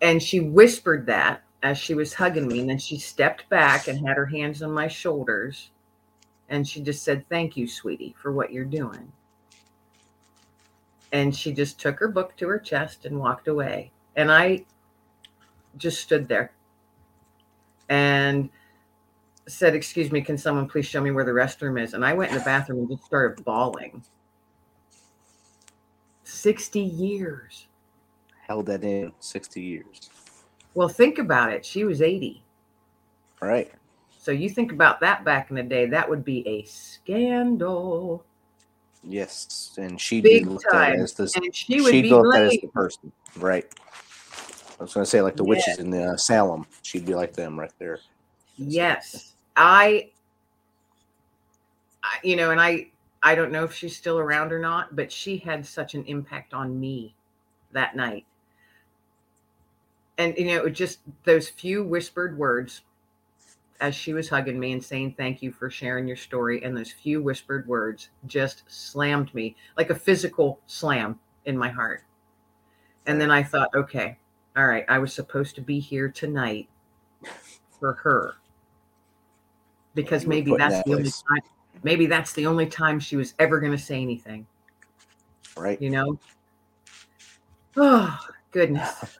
[0.00, 2.60] And she whispered that as she was hugging me.
[2.60, 5.70] And then she stepped back and had her hands on my shoulders.
[6.48, 9.12] And she just said, Thank you, sweetie, for what you're doing.
[11.12, 13.90] And she just took her book to her chest and walked away.
[14.16, 14.64] And I
[15.76, 16.52] just stood there
[17.88, 18.50] and
[19.46, 21.94] said, Excuse me, can someone please show me where the restroom is?
[21.94, 24.02] And I went in the bathroom and just started bawling.
[26.24, 27.67] 60 years.
[28.48, 30.10] Held that in 60 years.
[30.74, 31.64] Well, think about it.
[31.64, 32.42] She was 80.
[33.42, 33.70] All right.
[34.18, 38.24] So you think about that back in the day, that would be a scandal.
[39.04, 39.74] Yes.
[39.78, 40.94] And she'd Big be looked time.
[40.94, 42.72] at as And she would she'd be looked at as the blamed.
[42.74, 43.12] person.
[43.36, 43.66] Right.
[44.80, 45.48] I was going to say, like the Yeah.
[45.48, 46.66] witches in the uh, Salem.
[46.82, 48.00] She'd be like them right there.
[48.56, 49.34] Yes.
[49.56, 50.10] I,
[52.02, 52.88] I, you know, and I,
[53.22, 56.54] I don't know if she's still around or not, but she had such an impact
[56.54, 57.14] on me
[57.72, 58.24] that night.
[60.18, 62.82] And, you know, it was just those few whispered words
[63.80, 66.62] as she was hugging me and saying thank you for sharing your story.
[66.64, 72.02] And those few whispered words just slammed me like a physical slam in my heart.
[73.06, 74.18] And then I thought, okay,
[74.56, 76.68] all right, I was supposed to be here tonight
[77.78, 78.34] for her
[79.94, 81.22] because maybe that's that the only place.
[81.22, 81.40] time
[81.82, 84.46] maybe that's the only time she was ever going to say anything
[85.56, 85.80] Right.
[85.80, 86.18] you know
[87.76, 88.18] oh
[88.50, 89.18] goodness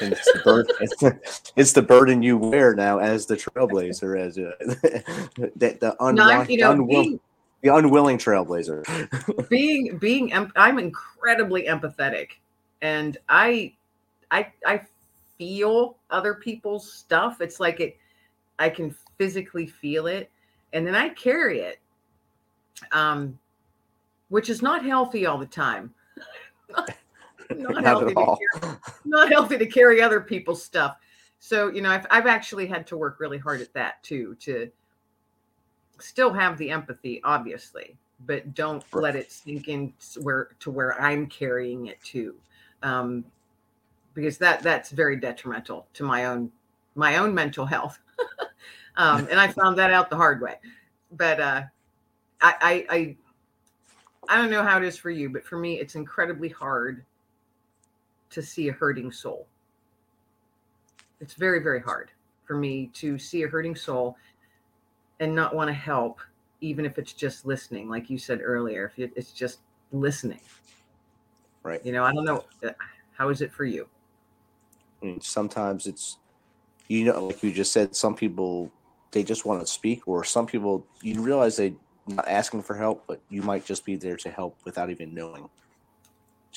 [0.00, 0.76] it's the burden.
[0.80, 1.20] It's the,
[1.56, 4.54] it's the burden you wear now as the trailblazer, as a,
[5.56, 7.20] the the, no, unwi- you know unwill- being
[7.62, 9.48] the unwilling trailblazer.
[9.48, 12.30] being being em- i'm incredibly empathetic
[12.82, 13.72] and i
[14.30, 14.80] i i
[15.38, 17.96] feel other people's stuff it's like it
[18.58, 20.30] i can physically feel it
[20.72, 21.78] and then i carry it
[22.92, 23.38] um
[24.28, 25.92] which is not healthy all the time
[27.56, 30.96] not, healthy to carry, not healthy to carry other people's stuff.
[31.38, 34.70] So you know I've, I've actually had to work really hard at that too to
[35.98, 39.02] still have the empathy obviously but don't Right.
[39.02, 42.34] let it sink in where to where i'm carrying it to
[42.82, 43.24] um
[44.14, 46.50] because that that's very detrimental to my own
[46.94, 47.98] my own mental health.
[48.98, 50.54] Um and i found that out the hard way.
[51.12, 51.62] But uh
[52.40, 53.16] I, I i
[54.30, 57.04] i don't know how it is for you but for me it's incredibly hard
[58.30, 59.46] to see a hurting soul
[61.20, 62.10] it's very very hard
[62.44, 64.16] for me to see a hurting soul
[65.20, 66.20] and not want to help
[66.60, 69.60] even if it's just listening like you said earlier if it's just
[69.92, 70.40] listening
[71.62, 71.84] Right.
[71.84, 72.70] you know i don't know uh,
[73.16, 73.88] how is it for you
[75.02, 76.18] I mean, sometimes it's
[76.88, 78.70] you know, like you just said, some people
[79.10, 81.74] they just want to speak, or some people you realize they
[82.06, 85.48] not asking for help, but you might just be there to help without even knowing.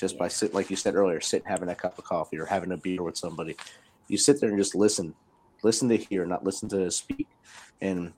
[0.00, 0.30] Just by Yeah.
[0.30, 3.02] sit, like you said earlier, sitting having a cup of coffee or having a beer
[3.02, 3.56] with somebody,
[4.08, 5.14] you sit there and just listen,
[5.62, 7.28] listen to hear, not listen to speak,
[7.80, 8.12] and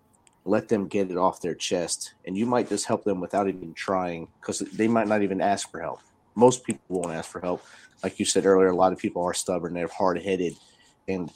[0.45, 2.15] let them get it off their chest.
[2.25, 5.71] And you might just help them without even trying, because they might not even ask
[5.71, 6.01] for help.
[6.35, 7.63] Most people won't ask for help
[8.03, 10.55] like you said earlier, a lot of people are stubborn, they're hard headed,
[11.09, 11.31] and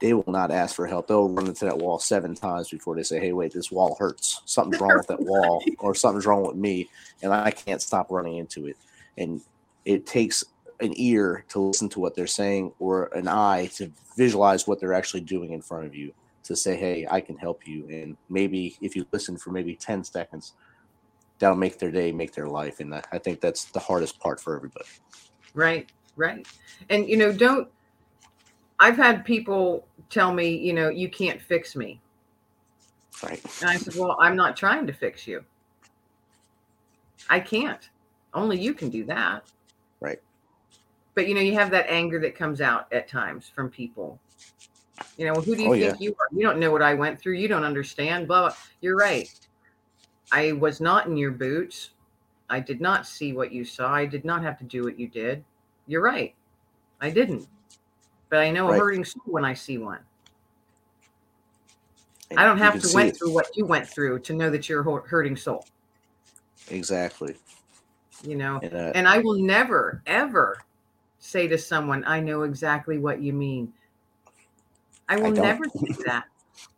[0.00, 1.06] they will not ask for help.
[1.06, 4.40] They'll run into that wall seven times before they say, Hey, wait, this wall hurts.
[4.46, 6.88] Something's wrong with that wall, or something's wrong with me,
[7.22, 8.76] and I can't stop running into it.
[9.16, 9.40] And
[9.84, 10.44] it takes
[10.80, 14.94] an ear to listen to what they're saying, or an eye to visualize what they're
[14.94, 16.12] actually doing in front of you
[16.44, 17.86] to say, Hey, I can help you.
[17.90, 20.54] And maybe if you listen for maybe 10 seconds,
[21.38, 22.80] that'll make their day, make their life.
[22.80, 24.86] And I think that's the hardest part for everybody.
[25.54, 26.46] right right
[26.90, 27.68] and you know don't
[28.78, 32.00] i've had people tell me you know you can't fix me
[33.22, 33.40] Right.
[33.60, 35.44] and i said well i'm not trying to fix you
[37.28, 37.90] i can't
[38.34, 39.44] only you can do that
[40.00, 40.20] Right.
[41.14, 44.18] but you know you have that anger that comes out at times from people
[45.16, 46.28] You know, who do you Oh, think you are?
[46.32, 47.34] You don't know what I went through.
[47.34, 48.26] You don't understand.
[48.26, 48.56] Blah, blah.
[48.80, 49.28] You're right.
[50.32, 51.90] I was not in your boots.
[52.48, 53.92] I did not see what you saw.
[53.92, 55.44] I did not have to do what you did.
[55.86, 56.34] You're right.
[57.00, 57.46] I didn't.
[58.28, 60.00] But I know a hurting soul when I see one.
[62.30, 63.16] And I don't have to went it.
[63.16, 65.66] through what you went through to know that you're a hurting soul.
[66.68, 67.36] exactly.
[68.22, 70.58] You know, And, uh, and I will never, ever
[71.18, 73.72] say to someone, I know exactly what you mean.
[75.08, 75.42] I will don't.
[75.42, 76.24] never say that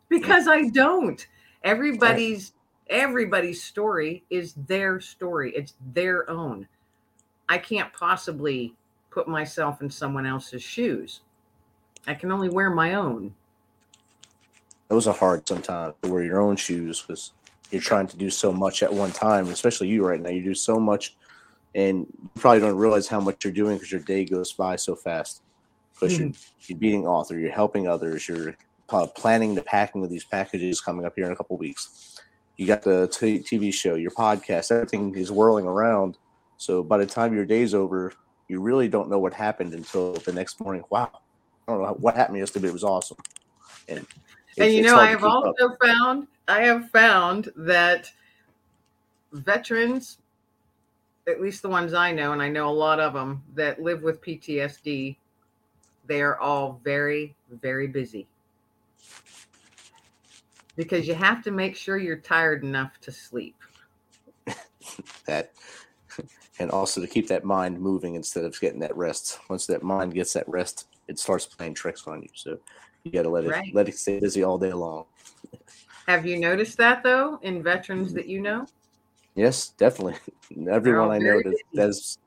[0.09, 1.25] because I don't.
[1.63, 2.53] Everybody's
[2.89, 5.53] everybody's story is their story.
[5.55, 6.67] It's their own.
[7.49, 8.73] I can't possibly
[9.09, 11.21] put myself in someone else's shoes.
[12.07, 13.33] I can only wear my own.
[14.89, 17.31] those are hard sometimes to wear your own shoes because
[17.71, 20.29] you're trying to do so much at one time, especially you right now.
[20.29, 21.15] You do so much,
[21.75, 24.95] and you probably don't realize how much you're doing because your day goes by so
[24.95, 25.41] fast.
[25.93, 26.31] Because you're,
[26.67, 28.55] you're being author, you're helping others, you're
[28.89, 32.19] uh, planning the packing of these packages coming up here in a couple weeks.
[32.57, 36.17] You got the t- TV show, your podcast, everything is whirling around.
[36.57, 38.13] So by the time your day's over,
[38.47, 40.83] you really don't know what happened until the next morning.
[40.89, 41.09] Wow,
[41.67, 42.63] I don't know what happened yesterday.
[42.63, 43.17] but It was awesome,
[43.87, 44.05] and
[44.59, 45.45] and you know, I have keep up.
[45.45, 48.11] also found I have found that
[49.31, 50.19] veterans,
[51.27, 54.03] at least the ones I know, and I know a lot of them that live
[54.03, 55.15] with PTSD,
[56.05, 58.27] they are all very, very busy.
[60.75, 63.55] Because you have to make sure you're tired enough to sleep.
[65.25, 65.51] that
[66.59, 70.13] and also to keep that mind moving instead of getting that rest once that mind
[70.13, 72.57] gets that rest it starts playing tricks on you so
[73.03, 73.73] you got to let it Right.
[73.73, 75.05] let it stay busy all day long
[76.07, 78.67] Have you noticed that though in veterans that you know?
[79.35, 80.15] Yes definitely.
[80.69, 81.63] Everyone i know very that, busy.
[81.73, 82.17] that's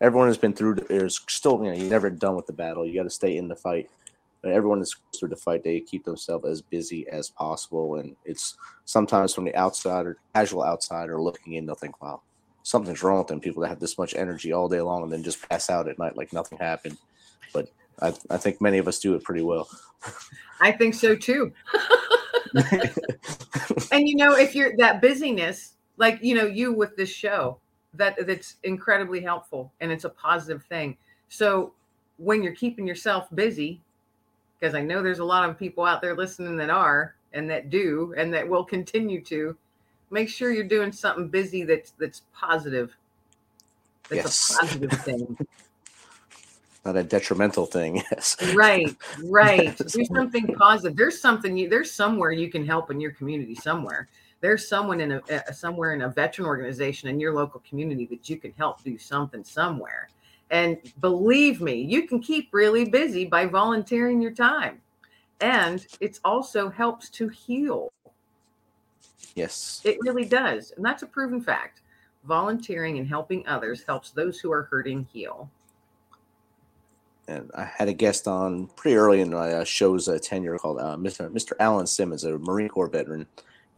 [0.00, 2.84] everyone has been through There's still you know you're never done with the battle.
[2.84, 3.88] You got to stay in the fight.
[4.42, 5.62] But everyone that's through the fight.
[5.62, 11.20] They keep themselves as busy as possible and it's sometimes from the outsider casual outsider
[11.20, 12.20] looking in they'll think wow
[12.64, 15.22] something's wrong with them people that have this much energy all day long and then
[15.22, 16.98] just pass out at night like nothing happened.
[17.52, 19.68] But i, I think many of us do it pretty well.
[20.60, 21.52] I think so too.
[23.92, 27.56] and you know if you're that busyness like you know you with this show
[27.94, 30.96] that that's incredibly helpful and it's a positive thing.
[31.28, 31.72] So
[32.18, 33.80] when you're keeping yourself busy
[34.58, 37.70] because i know there's a lot of people out there listening that are and that
[37.70, 39.56] do and that will continue to
[40.10, 42.94] make sure you're doing something busy that's that's positive.
[44.10, 44.56] That's Yes.
[44.56, 45.38] a positive thing.
[46.84, 48.36] Not a detrimental thing yes.
[48.54, 48.94] Right
[49.24, 49.76] right.
[49.88, 50.96] Do something positive.
[50.96, 54.08] There's something you there's somewhere you can help in your community somewhere
[54.42, 58.36] there's someone in a, somewhere in a veteran organization in your local community that you
[58.36, 60.10] can help do something somewhere.
[60.50, 64.82] And believe me you can keep really busy by volunteering your time.
[65.40, 67.90] And it's also helps to heal.
[69.34, 69.80] Yes.
[69.84, 70.72] It really does.
[70.76, 71.80] And that's a proven fact.
[72.24, 75.48] Volunteering and helping others helps those who are hurting heal.
[77.28, 80.78] And I had a guest on pretty early in my uh, show's uh, tenure called
[80.78, 81.30] uh, Mr.
[81.30, 81.52] Mr.
[81.60, 83.26] Alan Simmons, a Marine Corps veteran,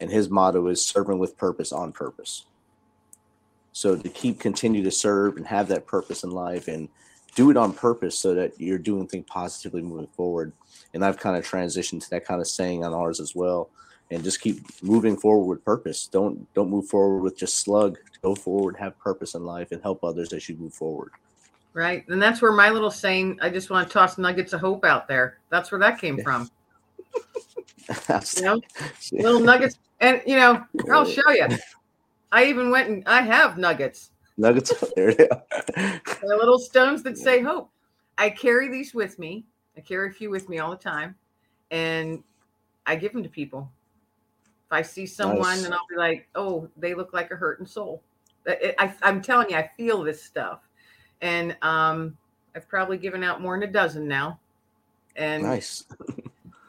[0.04, 2.44] and his motto is serving with purpose on purpose.
[3.72, 6.90] So to keep continue to serve and have that purpose in life and
[7.34, 10.52] do it on purpose so that you're doing things positively moving forward.
[10.92, 13.70] And I've kind of transitioned to that kind of saying on ours as well.
[14.10, 16.06] And just keep moving forward with purpose.
[16.06, 17.96] Don't don't move forward with just slug.
[18.20, 21.12] Go forward, have purpose in life, and help others as you move forward.
[21.72, 22.06] Right.
[22.08, 25.08] And that's where my little saying, I just want to toss nuggets of hope out
[25.08, 25.38] there.
[25.48, 26.50] That's where that came from.
[28.36, 28.60] You know,
[29.12, 29.78] little nuggets.
[30.00, 31.46] And, you know, I'll show you.
[32.32, 34.10] I even went and I have nuggets.
[34.36, 34.72] Nuggets.
[34.96, 35.42] There they are.
[35.76, 37.70] They're little stones that say hope.
[38.18, 39.44] I carry these with me.
[39.76, 41.14] I carry a few with me all the time.
[41.70, 42.22] And
[42.86, 43.70] I give them to people.
[44.66, 45.64] If I see someone, Nice.
[45.64, 48.02] and I'll be like, oh, they look like a hurting soul.
[48.46, 50.60] I, I, I'm telling you, I feel this stuff.
[51.20, 52.16] And um,
[52.54, 54.38] I've probably given out more than a dozen now.
[55.16, 55.84] And Nice.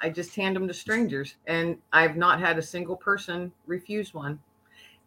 [0.06, 4.40] I just hand them to strangers, and I've not had a single person refuse one.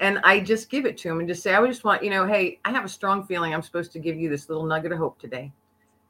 [0.01, 2.27] And I just give it to them and just say, I just want, you know,
[2.27, 4.99] hey, I have a strong feeling I'm supposed to give you this little nugget of
[4.99, 5.53] hope today.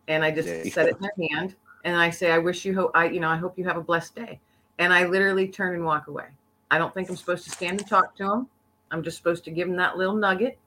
[0.09, 2.75] And I just you set it in their hand, and I say, I wish you
[2.75, 4.41] hope, I, you know, I hope you have a blessed day.
[4.79, 6.29] And I literally turn and walk away.
[6.71, 8.49] I don't think I'm supposed to stand and talk to them.
[8.91, 10.59] I'm just supposed to give them that little nugget.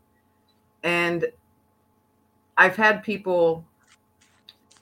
[0.84, 1.26] And
[2.56, 3.66] I've had people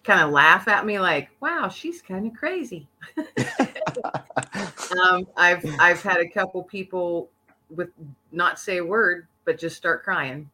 [0.04, 2.88] kind of laugh at me like, wow, she's kind of crazy.
[5.04, 7.30] um, I've I've had a couple people
[7.70, 7.90] with
[8.32, 10.50] not say a word, but just start crying.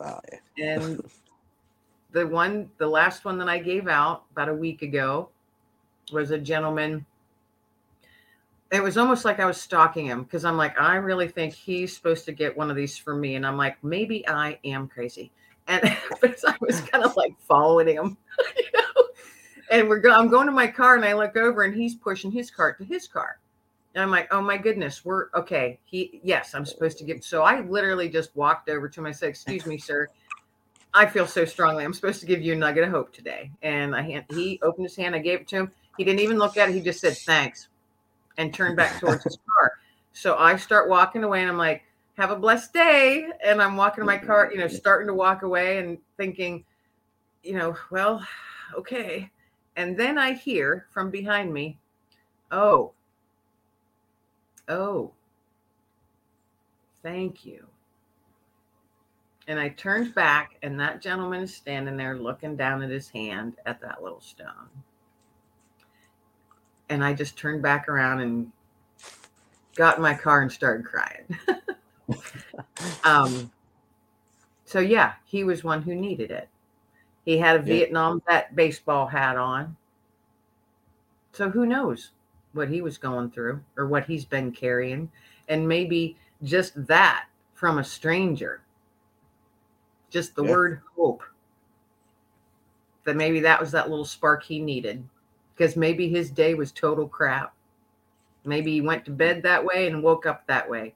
[0.00, 0.20] Oh,
[0.56, 0.78] yeah.
[0.80, 1.10] And
[2.12, 5.28] the one, the last one that I gave out about a week ago,
[6.12, 7.06] was a gentleman.
[8.70, 11.94] It was almost like I was stalking him because I'm like, I really think he's
[11.94, 13.34] supposed to get one of these for me.
[13.34, 15.30] And I'm like, maybe I am crazy.
[15.68, 15.80] And
[16.22, 18.16] I was kind of like following him,
[18.56, 19.04] you know.
[19.70, 22.30] And we're going, I'm going to my car and I look over and he's pushing
[22.30, 23.38] his cart to his car.
[23.94, 25.78] And I'm like, oh my goodness, we're okay.
[25.84, 27.22] He, yes, I'm supposed to give.
[27.24, 29.06] So I literally just walked over to him.
[29.06, 30.08] I said, excuse me, sir.
[30.94, 31.84] I feel so strongly.
[31.84, 33.50] I'm supposed to give you a nugget of hope today.
[33.62, 35.14] And I, he opened his hand.
[35.14, 35.72] I gave it to him.
[35.96, 36.74] He didn't even look at it.
[36.74, 37.68] He just said, thanks
[38.38, 39.72] and turned back towards his car.
[40.12, 41.82] So I start walking away and I'm like,
[42.16, 43.28] have a blessed day.
[43.44, 46.64] And I'm walking to my car, you know, starting to walk away and thinking,
[47.42, 48.26] you know, well,
[48.76, 49.30] okay.
[49.76, 51.78] And then I hear from behind me,
[52.50, 52.92] oh,
[54.68, 55.12] oh,
[57.02, 57.66] thank you.
[59.48, 63.54] And I turned back, and that gentleman is standing there looking down at his hand
[63.66, 64.70] at that little stone.
[66.88, 68.52] And I just turned back around and
[69.74, 71.36] got in my car and started crying.
[73.04, 73.50] um,
[74.64, 76.48] so, yeah, he was one who needed it.
[77.24, 77.74] He had a yeah.
[77.74, 79.76] Vietnam vet baseball hat on.
[81.32, 82.10] So, who knows
[82.52, 85.10] what he was going through or what he's been carrying?
[85.48, 88.62] And maybe just that from a stranger
[90.10, 90.50] just the yeah.
[90.50, 91.22] word hope
[93.04, 95.02] that maybe that was that little spark he needed
[95.56, 97.54] because maybe his day was total crap
[98.44, 100.92] maybe he went to bed that way and woke up that way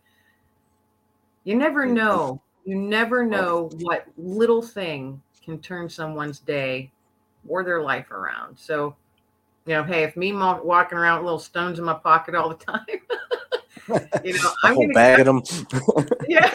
[1.46, 6.90] you never know you never know what little thing can turn someone's day
[7.48, 8.94] or their life around so
[9.64, 12.54] you know hey if me walking around with little stones in my pocket all the
[12.56, 12.84] time
[14.24, 15.42] you know, I'm gonna bag them.
[16.28, 16.52] yeah.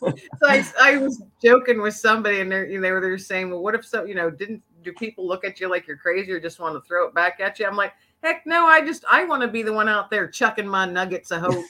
[0.00, 0.14] so
[0.44, 3.50] I, I was joking with somebody, and they're, you know, they were they were saying,
[3.50, 4.04] "Well, what if so?
[4.04, 6.86] You know, didn't do people look at you like you're crazy or just want to
[6.86, 7.92] throw it back at you?" I'm like,
[8.22, 8.66] "Heck, no!
[8.66, 11.64] I just I want to be the one out there chucking my nuggets of hope."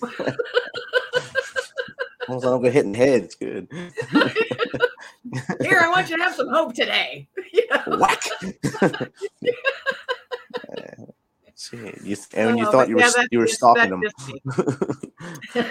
[2.27, 3.69] As long as I don't get hitting heads, good.
[5.61, 7.29] Here, I want you to have some hope today.
[7.53, 7.99] You know?
[7.99, 8.23] Whack.
[11.73, 14.03] You, and when you oh, thought you were you were stalking them.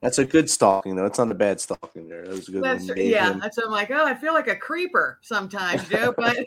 [0.00, 1.04] that's a good stalking though.
[1.04, 2.22] It's not a bad stalking there.
[2.22, 2.96] That was a good that's, one.
[2.96, 6.38] Yeah, that's I'm like, oh, I feel like a creeper sometimes, Joe, but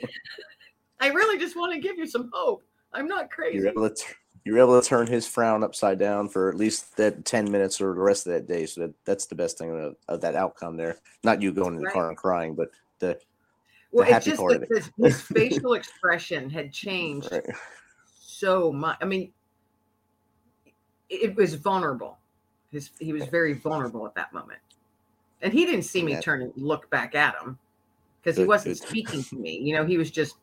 [0.99, 2.65] I really just want to give you some hope.
[2.91, 3.59] I'm not crazy.
[3.59, 4.05] You're able to
[4.45, 7.93] you're able to turn his frown upside down for at least that 10 minutes or
[7.93, 8.65] the rest of that day.
[8.65, 10.97] So that, that's the best thing of, of that outcome there.
[11.23, 11.93] Not you going in the right.
[11.93, 12.69] car and crying, but
[12.99, 13.19] the,
[13.91, 17.45] well, the it's just that his, his facial expression had changed right
[18.43, 18.97] so much.
[19.01, 19.31] I mean,
[21.09, 22.17] it was vulnerable.
[22.71, 24.59] His, he was very vulnerable at that moment.
[25.41, 27.57] And he didn't see me turn and look back at him
[28.21, 29.57] because he wasn't speaking to me.
[29.59, 30.35] You know, he was just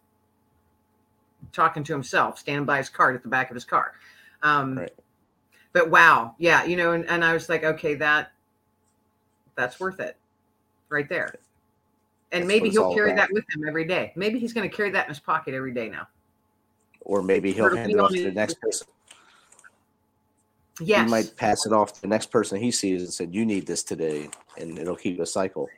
[1.53, 3.95] talking to himself, standing by his cart at the back of his car.
[4.43, 4.95] Um, right.
[5.73, 8.33] But wow, yeah, you know, and, and I was like, okay, that
[9.55, 10.17] that's worth it,
[10.89, 11.35] right there.
[12.33, 13.29] And that's maybe he'll carry about.
[13.29, 14.13] that with him every day.
[14.17, 16.09] Maybe he's going to carry that in his pocket every day now
[17.11, 18.87] or maybe he'll hand it off to the next person.
[20.81, 21.05] Yes.
[21.05, 23.67] He might pass it off to the next person he sees and said, You need
[23.67, 24.31] this today.
[24.57, 25.69] And it'll keep a cycle.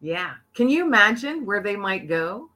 [0.00, 0.34] Yeah.
[0.54, 2.50] Can you imagine where they might go?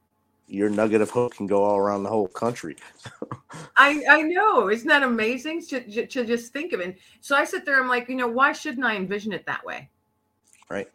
[0.47, 2.77] Your nugget of hope can go all around the whole country.
[3.77, 4.69] I, I know.
[4.69, 6.99] Isn't that amazing to, to just think of it?
[7.21, 9.89] So I sit there, I'm like, you know, why shouldn't I envision it that way?
[10.69, 10.89] Right.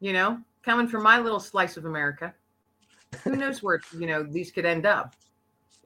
[0.00, 2.34] You know, coming from my little slice of America,
[3.22, 5.14] who knows where, you know, these could end up.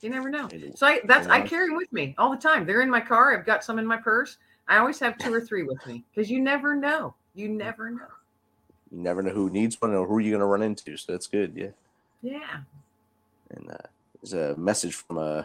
[0.01, 0.49] You never know.
[0.77, 2.65] So I that's I uh, carry them with me all the time.
[2.65, 3.37] They're in my car.
[3.37, 4.39] I've got some in my purse.
[4.69, 7.15] I always have two or three with me because you never know.
[7.35, 8.07] You never know.
[8.93, 10.97] You never know who needs one or who you're going to run into.
[10.97, 11.53] So that's good.
[11.57, 11.71] Yeah.
[12.23, 12.59] Yeah.
[13.51, 13.77] And uh,
[14.21, 15.43] there's a message from uh,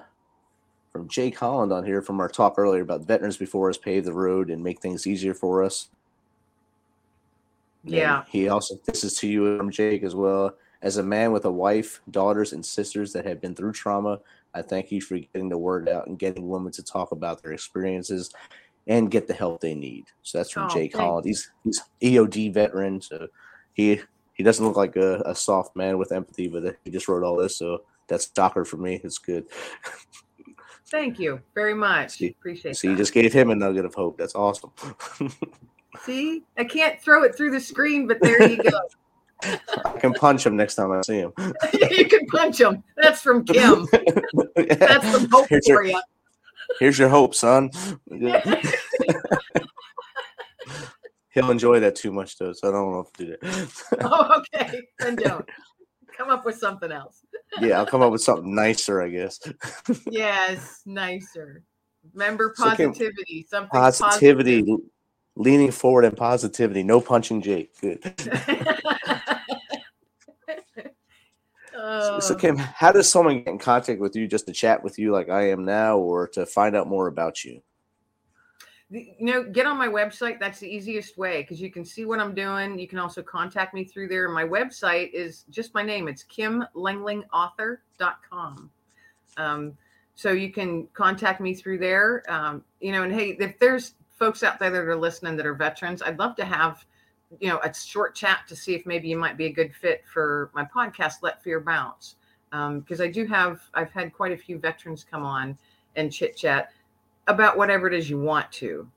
[0.92, 4.14] from Jake Holland on here from our talk earlier about veterans before us pave the
[4.14, 5.90] road and make things easier for us.
[7.84, 8.20] Yeah.
[8.20, 10.56] And he also this is to you from Jake as well.
[10.82, 14.20] As a man with a wife, daughters, and sisters that have been through trauma,
[14.54, 17.54] I thank you for getting the word out and getting women to talk about their
[17.54, 18.32] experiences
[18.86, 20.06] and get the help they need.
[20.24, 21.26] So that's from oh, Jake Holland.
[21.26, 23.28] He's he's EOD veteran, so
[23.74, 24.02] he
[24.34, 27.38] he doesn't look like a, a soft man with empathy, but he just wrote all
[27.38, 29.00] this, so that's stalker for me.
[29.04, 29.46] It's good.
[30.88, 32.12] Thank you very much.
[32.12, 32.78] See, Appreciate.
[32.78, 32.88] That.
[32.88, 34.18] you just gave him a nugget of hope.
[34.18, 34.72] That's awesome.
[36.06, 38.70] see, I can't throw it through the screen, but there you go.
[39.86, 41.34] I can punch him next time I see him.
[41.92, 42.84] you can punch him.
[42.96, 43.88] That's from Kim.
[44.56, 44.76] yeah.
[44.76, 46.02] That's some hope here's for your, you.
[46.80, 47.70] Here's your hope, son.
[51.34, 53.98] He'll enjoy that too much though, so I don't know if to do that.
[54.02, 54.82] oh, okay.
[55.00, 55.48] Then don't.
[56.16, 57.26] Come up with something else.
[57.60, 59.40] yeah, I'll come up with something nicer, I guess.
[60.12, 61.64] yes, nicer.
[62.14, 63.48] Remember So positivity.
[63.50, 64.86] something Positivity, positive.
[65.36, 66.84] leaning forward and positivity.
[66.84, 67.72] No punching Jake.
[67.82, 68.00] Good.
[71.76, 72.38] So, so Oh.
[72.38, 75.30] Kim, how does someone get in contact with you just to chat with you like
[75.30, 77.62] I am now, or to find out more about you?
[78.94, 82.20] You know get on my website that's the easiest way because you can see what
[82.20, 82.78] i'm doing.
[82.78, 84.30] You can also contact me through there.
[84.30, 88.70] My website is just my name it's kimlenglingauthor.com
[89.38, 89.76] um,
[90.14, 92.22] so you can contact me through there.
[92.28, 95.56] Um, you know and hey if there's folks out there that are listening that are
[95.56, 96.86] veterans i'd love to have
[97.40, 100.04] you know a short chat to see if maybe you might be a good fit
[100.06, 102.18] for my podcast let fear bounce.
[102.52, 105.58] Because i do have i've had quite a few veterans come on
[105.96, 106.72] and chit chat
[107.28, 108.88] about whatever it is you want to.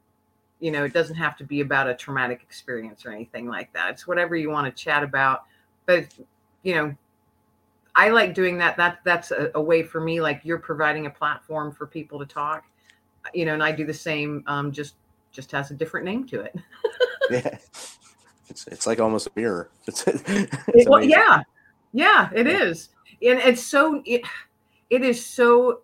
[0.61, 3.91] You know, it doesn't have to be about a traumatic experience or anything like that.
[3.91, 5.45] It's whatever you want to chat about.
[5.85, 6.07] But
[6.63, 6.97] you know,
[7.95, 8.77] I like doing that.
[8.77, 10.21] That that's a, a way for me.
[10.21, 12.65] Like you're providing a platform for people to talk.
[13.35, 14.43] You know, and I do the same.
[14.47, 14.95] Um, just
[15.33, 16.55] just has a different name to it.
[17.29, 17.59] Yeah,
[18.49, 19.71] it's it's like almost a mirror.
[19.89, 20.23] It's, it's
[20.69, 21.43] It- well, yeah,
[21.93, 22.63] yeah, it Yeah.
[22.63, 24.23] is, and it's so it,
[24.91, 25.81] it is so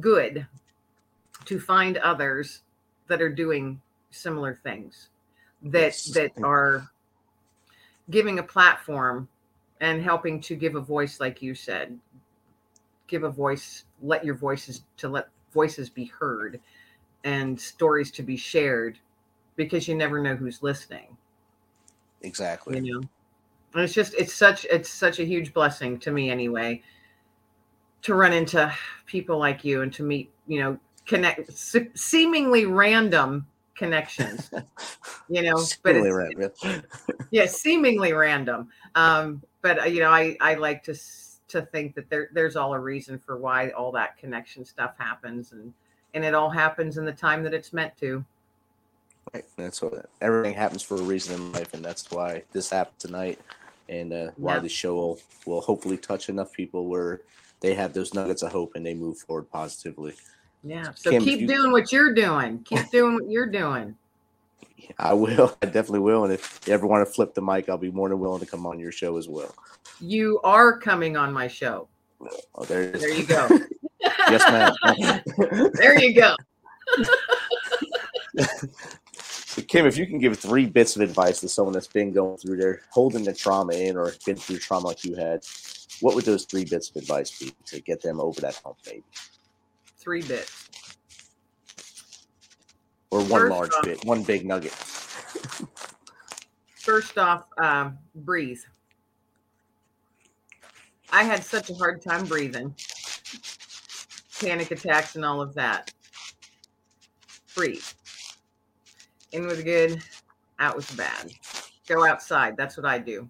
[0.00, 0.46] good
[1.46, 2.62] to find others
[3.08, 3.80] that are doing
[4.10, 5.08] similar things
[5.62, 6.88] that that are
[8.10, 9.28] giving a platform
[9.80, 11.98] and helping to give a voice like you said.
[13.06, 16.60] Give a voice let your voices to let voices be heard
[17.24, 18.98] and stories to be shared
[19.56, 21.16] because you never know who's listening.
[22.22, 22.78] Exactly.
[22.78, 23.08] you know?
[23.74, 26.82] And it's just it's such it's such a huge blessing to me anyway
[28.02, 28.72] to run into
[29.06, 34.50] people like you and to meet you know connect se- seemingly random connections
[35.28, 36.82] you know but it's, rad,
[37.30, 40.94] yeah seemingly random um but uh, you know i i like to
[41.48, 45.52] to think that there there's all a reason for why all that connection stuff happens
[45.52, 45.72] and
[46.14, 48.24] and it all happens in the time that it's meant to
[49.34, 49.44] Right.
[49.56, 53.40] That's what everything happens for a reason in life, and that's why this happened tonight,
[53.88, 54.60] and uh, why Yeah.
[54.60, 57.20] the show will, will hopefully touch enough people where
[57.60, 60.14] they have those nuggets of hope and they move forward positively.
[60.66, 63.94] Yeah so Kim, keep you- doing what you're doing keep doing what you're doing
[64.98, 65.54] I will.
[65.62, 66.24] I definitely will.
[66.24, 68.46] And if you ever want to flip the mic, I'll be more than willing to
[68.46, 69.52] come on your show as well.
[70.00, 71.88] you are coming on my show
[72.54, 73.46] Oh, there there you go
[74.30, 75.72] yes, ma'am.
[75.74, 76.34] there you go
[79.68, 82.56] Kim, if you can give three bits of advice to someone that's been going through
[82.58, 85.42] their holding the trauma in or been through trauma like you had,
[86.00, 89.02] what would those three bits of advice be to get them over that hump, maybe?
[90.06, 90.68] Three bits.
[93.10, 94.72] Or one First large off- bit, one big nugget.
[96.76, 98.60] first off um, breathe.
[101.10, 102.72] I had such a hard time breathing.
[104.40, 105.92] Panic attacks and all of that.
[107.56, 107.82] Breathe.
[109.32, 110.00] In with good
[110.60, 111.32] out with bad.
[111.88, 113.28] Go outside that's what i do.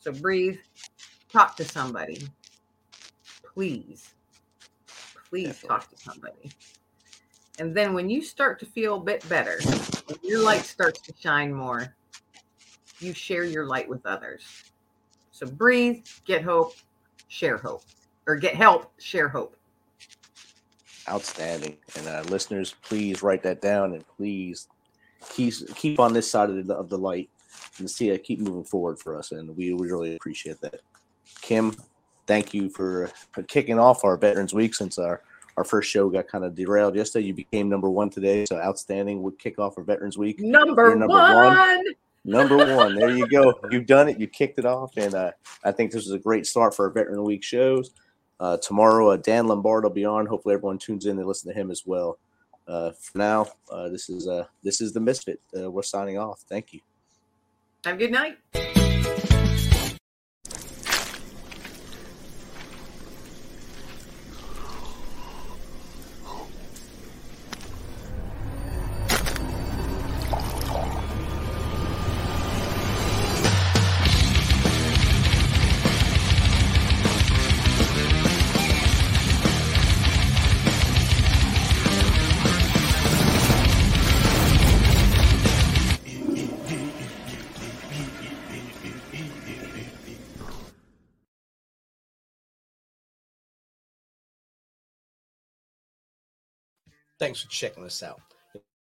[0.00, 0.58] So breathe.
[1.28, 2.28] Talk to somebody.
[3.42, 4.14] Please
[5.32, 6.50] please talk to somebody
[7.58, 9.58] and then when you start to feel a bit better
[10.06, 11.94] when your light starts to shine more
[13.02, 14.44] you share your light with others.
[15.32, 16.74] So breathe, get hope,
[17.28, 17.82] share hope,
[18.26, 19.56] or get help, share hope.
[21.08, 21.76] Outstanding.
[21.96, 24.68] And uh, listeners, please write that down and please
[25.30, 27.28] keep keep on this side of the, of the light
[27.78, 29.32] and see it keep moving forward for us.
[29.32, 30.80] And we, we really appreciate that.
[31.40, 31.74] Kim,
[32.26, 35.22] thank you for, for kicking off our Veterans Week since our,
[35.56, 37.26] our first show got kind of derailed yesterday.
[37.26, 38.44] You became number one today.
[38.46, 40.40] So outstanding would kick off our Veterans Week.
[40.40, 41.56] Number, number one.
[41.56, 41.84] one.
[42.24, 42.94] Number one.
[42.94, 43.52] There you go.
[43.70, 44.18] You've done it.
[44.18, 44.96] You kicked it off.
[44.96, 45.32] And uh,
[45.64, 47.90] I think this is a great start for our Veteran Week shows.
[48.40, 50.26] Uh, tomorrow, uh, Dan Lombard will be on.
[50.26, 52.18] Hopefully, everyone tunes in and listen to him as well.
[52.66, 55.40] Uh, for now, uh, this is uh, this is the Misfit.
[55.56, 56.40] Uh, we're signing off.
[56.48, 56.80] Thank you.
[57.84, 58.38] Have a good night.
[97.22, 98.20] Thanks for checking us out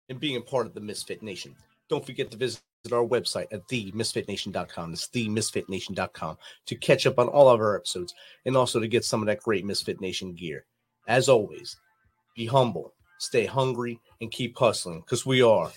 [0.10, 1.56] and being a part of the Misfit Nation.
[1.90, 2.60] Don't forget to visit
[2.92, 4.94] our website at themisfitnation.com.
[4.94, 8.16] It's themisfitnation.com to catch up on all of our episodes
[8.48, 10.66] and also to get some of that great Misfit Nation gear.
[11.08, 11.78] As always,
[12.36, 15.72] be humble, stay hungry, and keep hustling because we are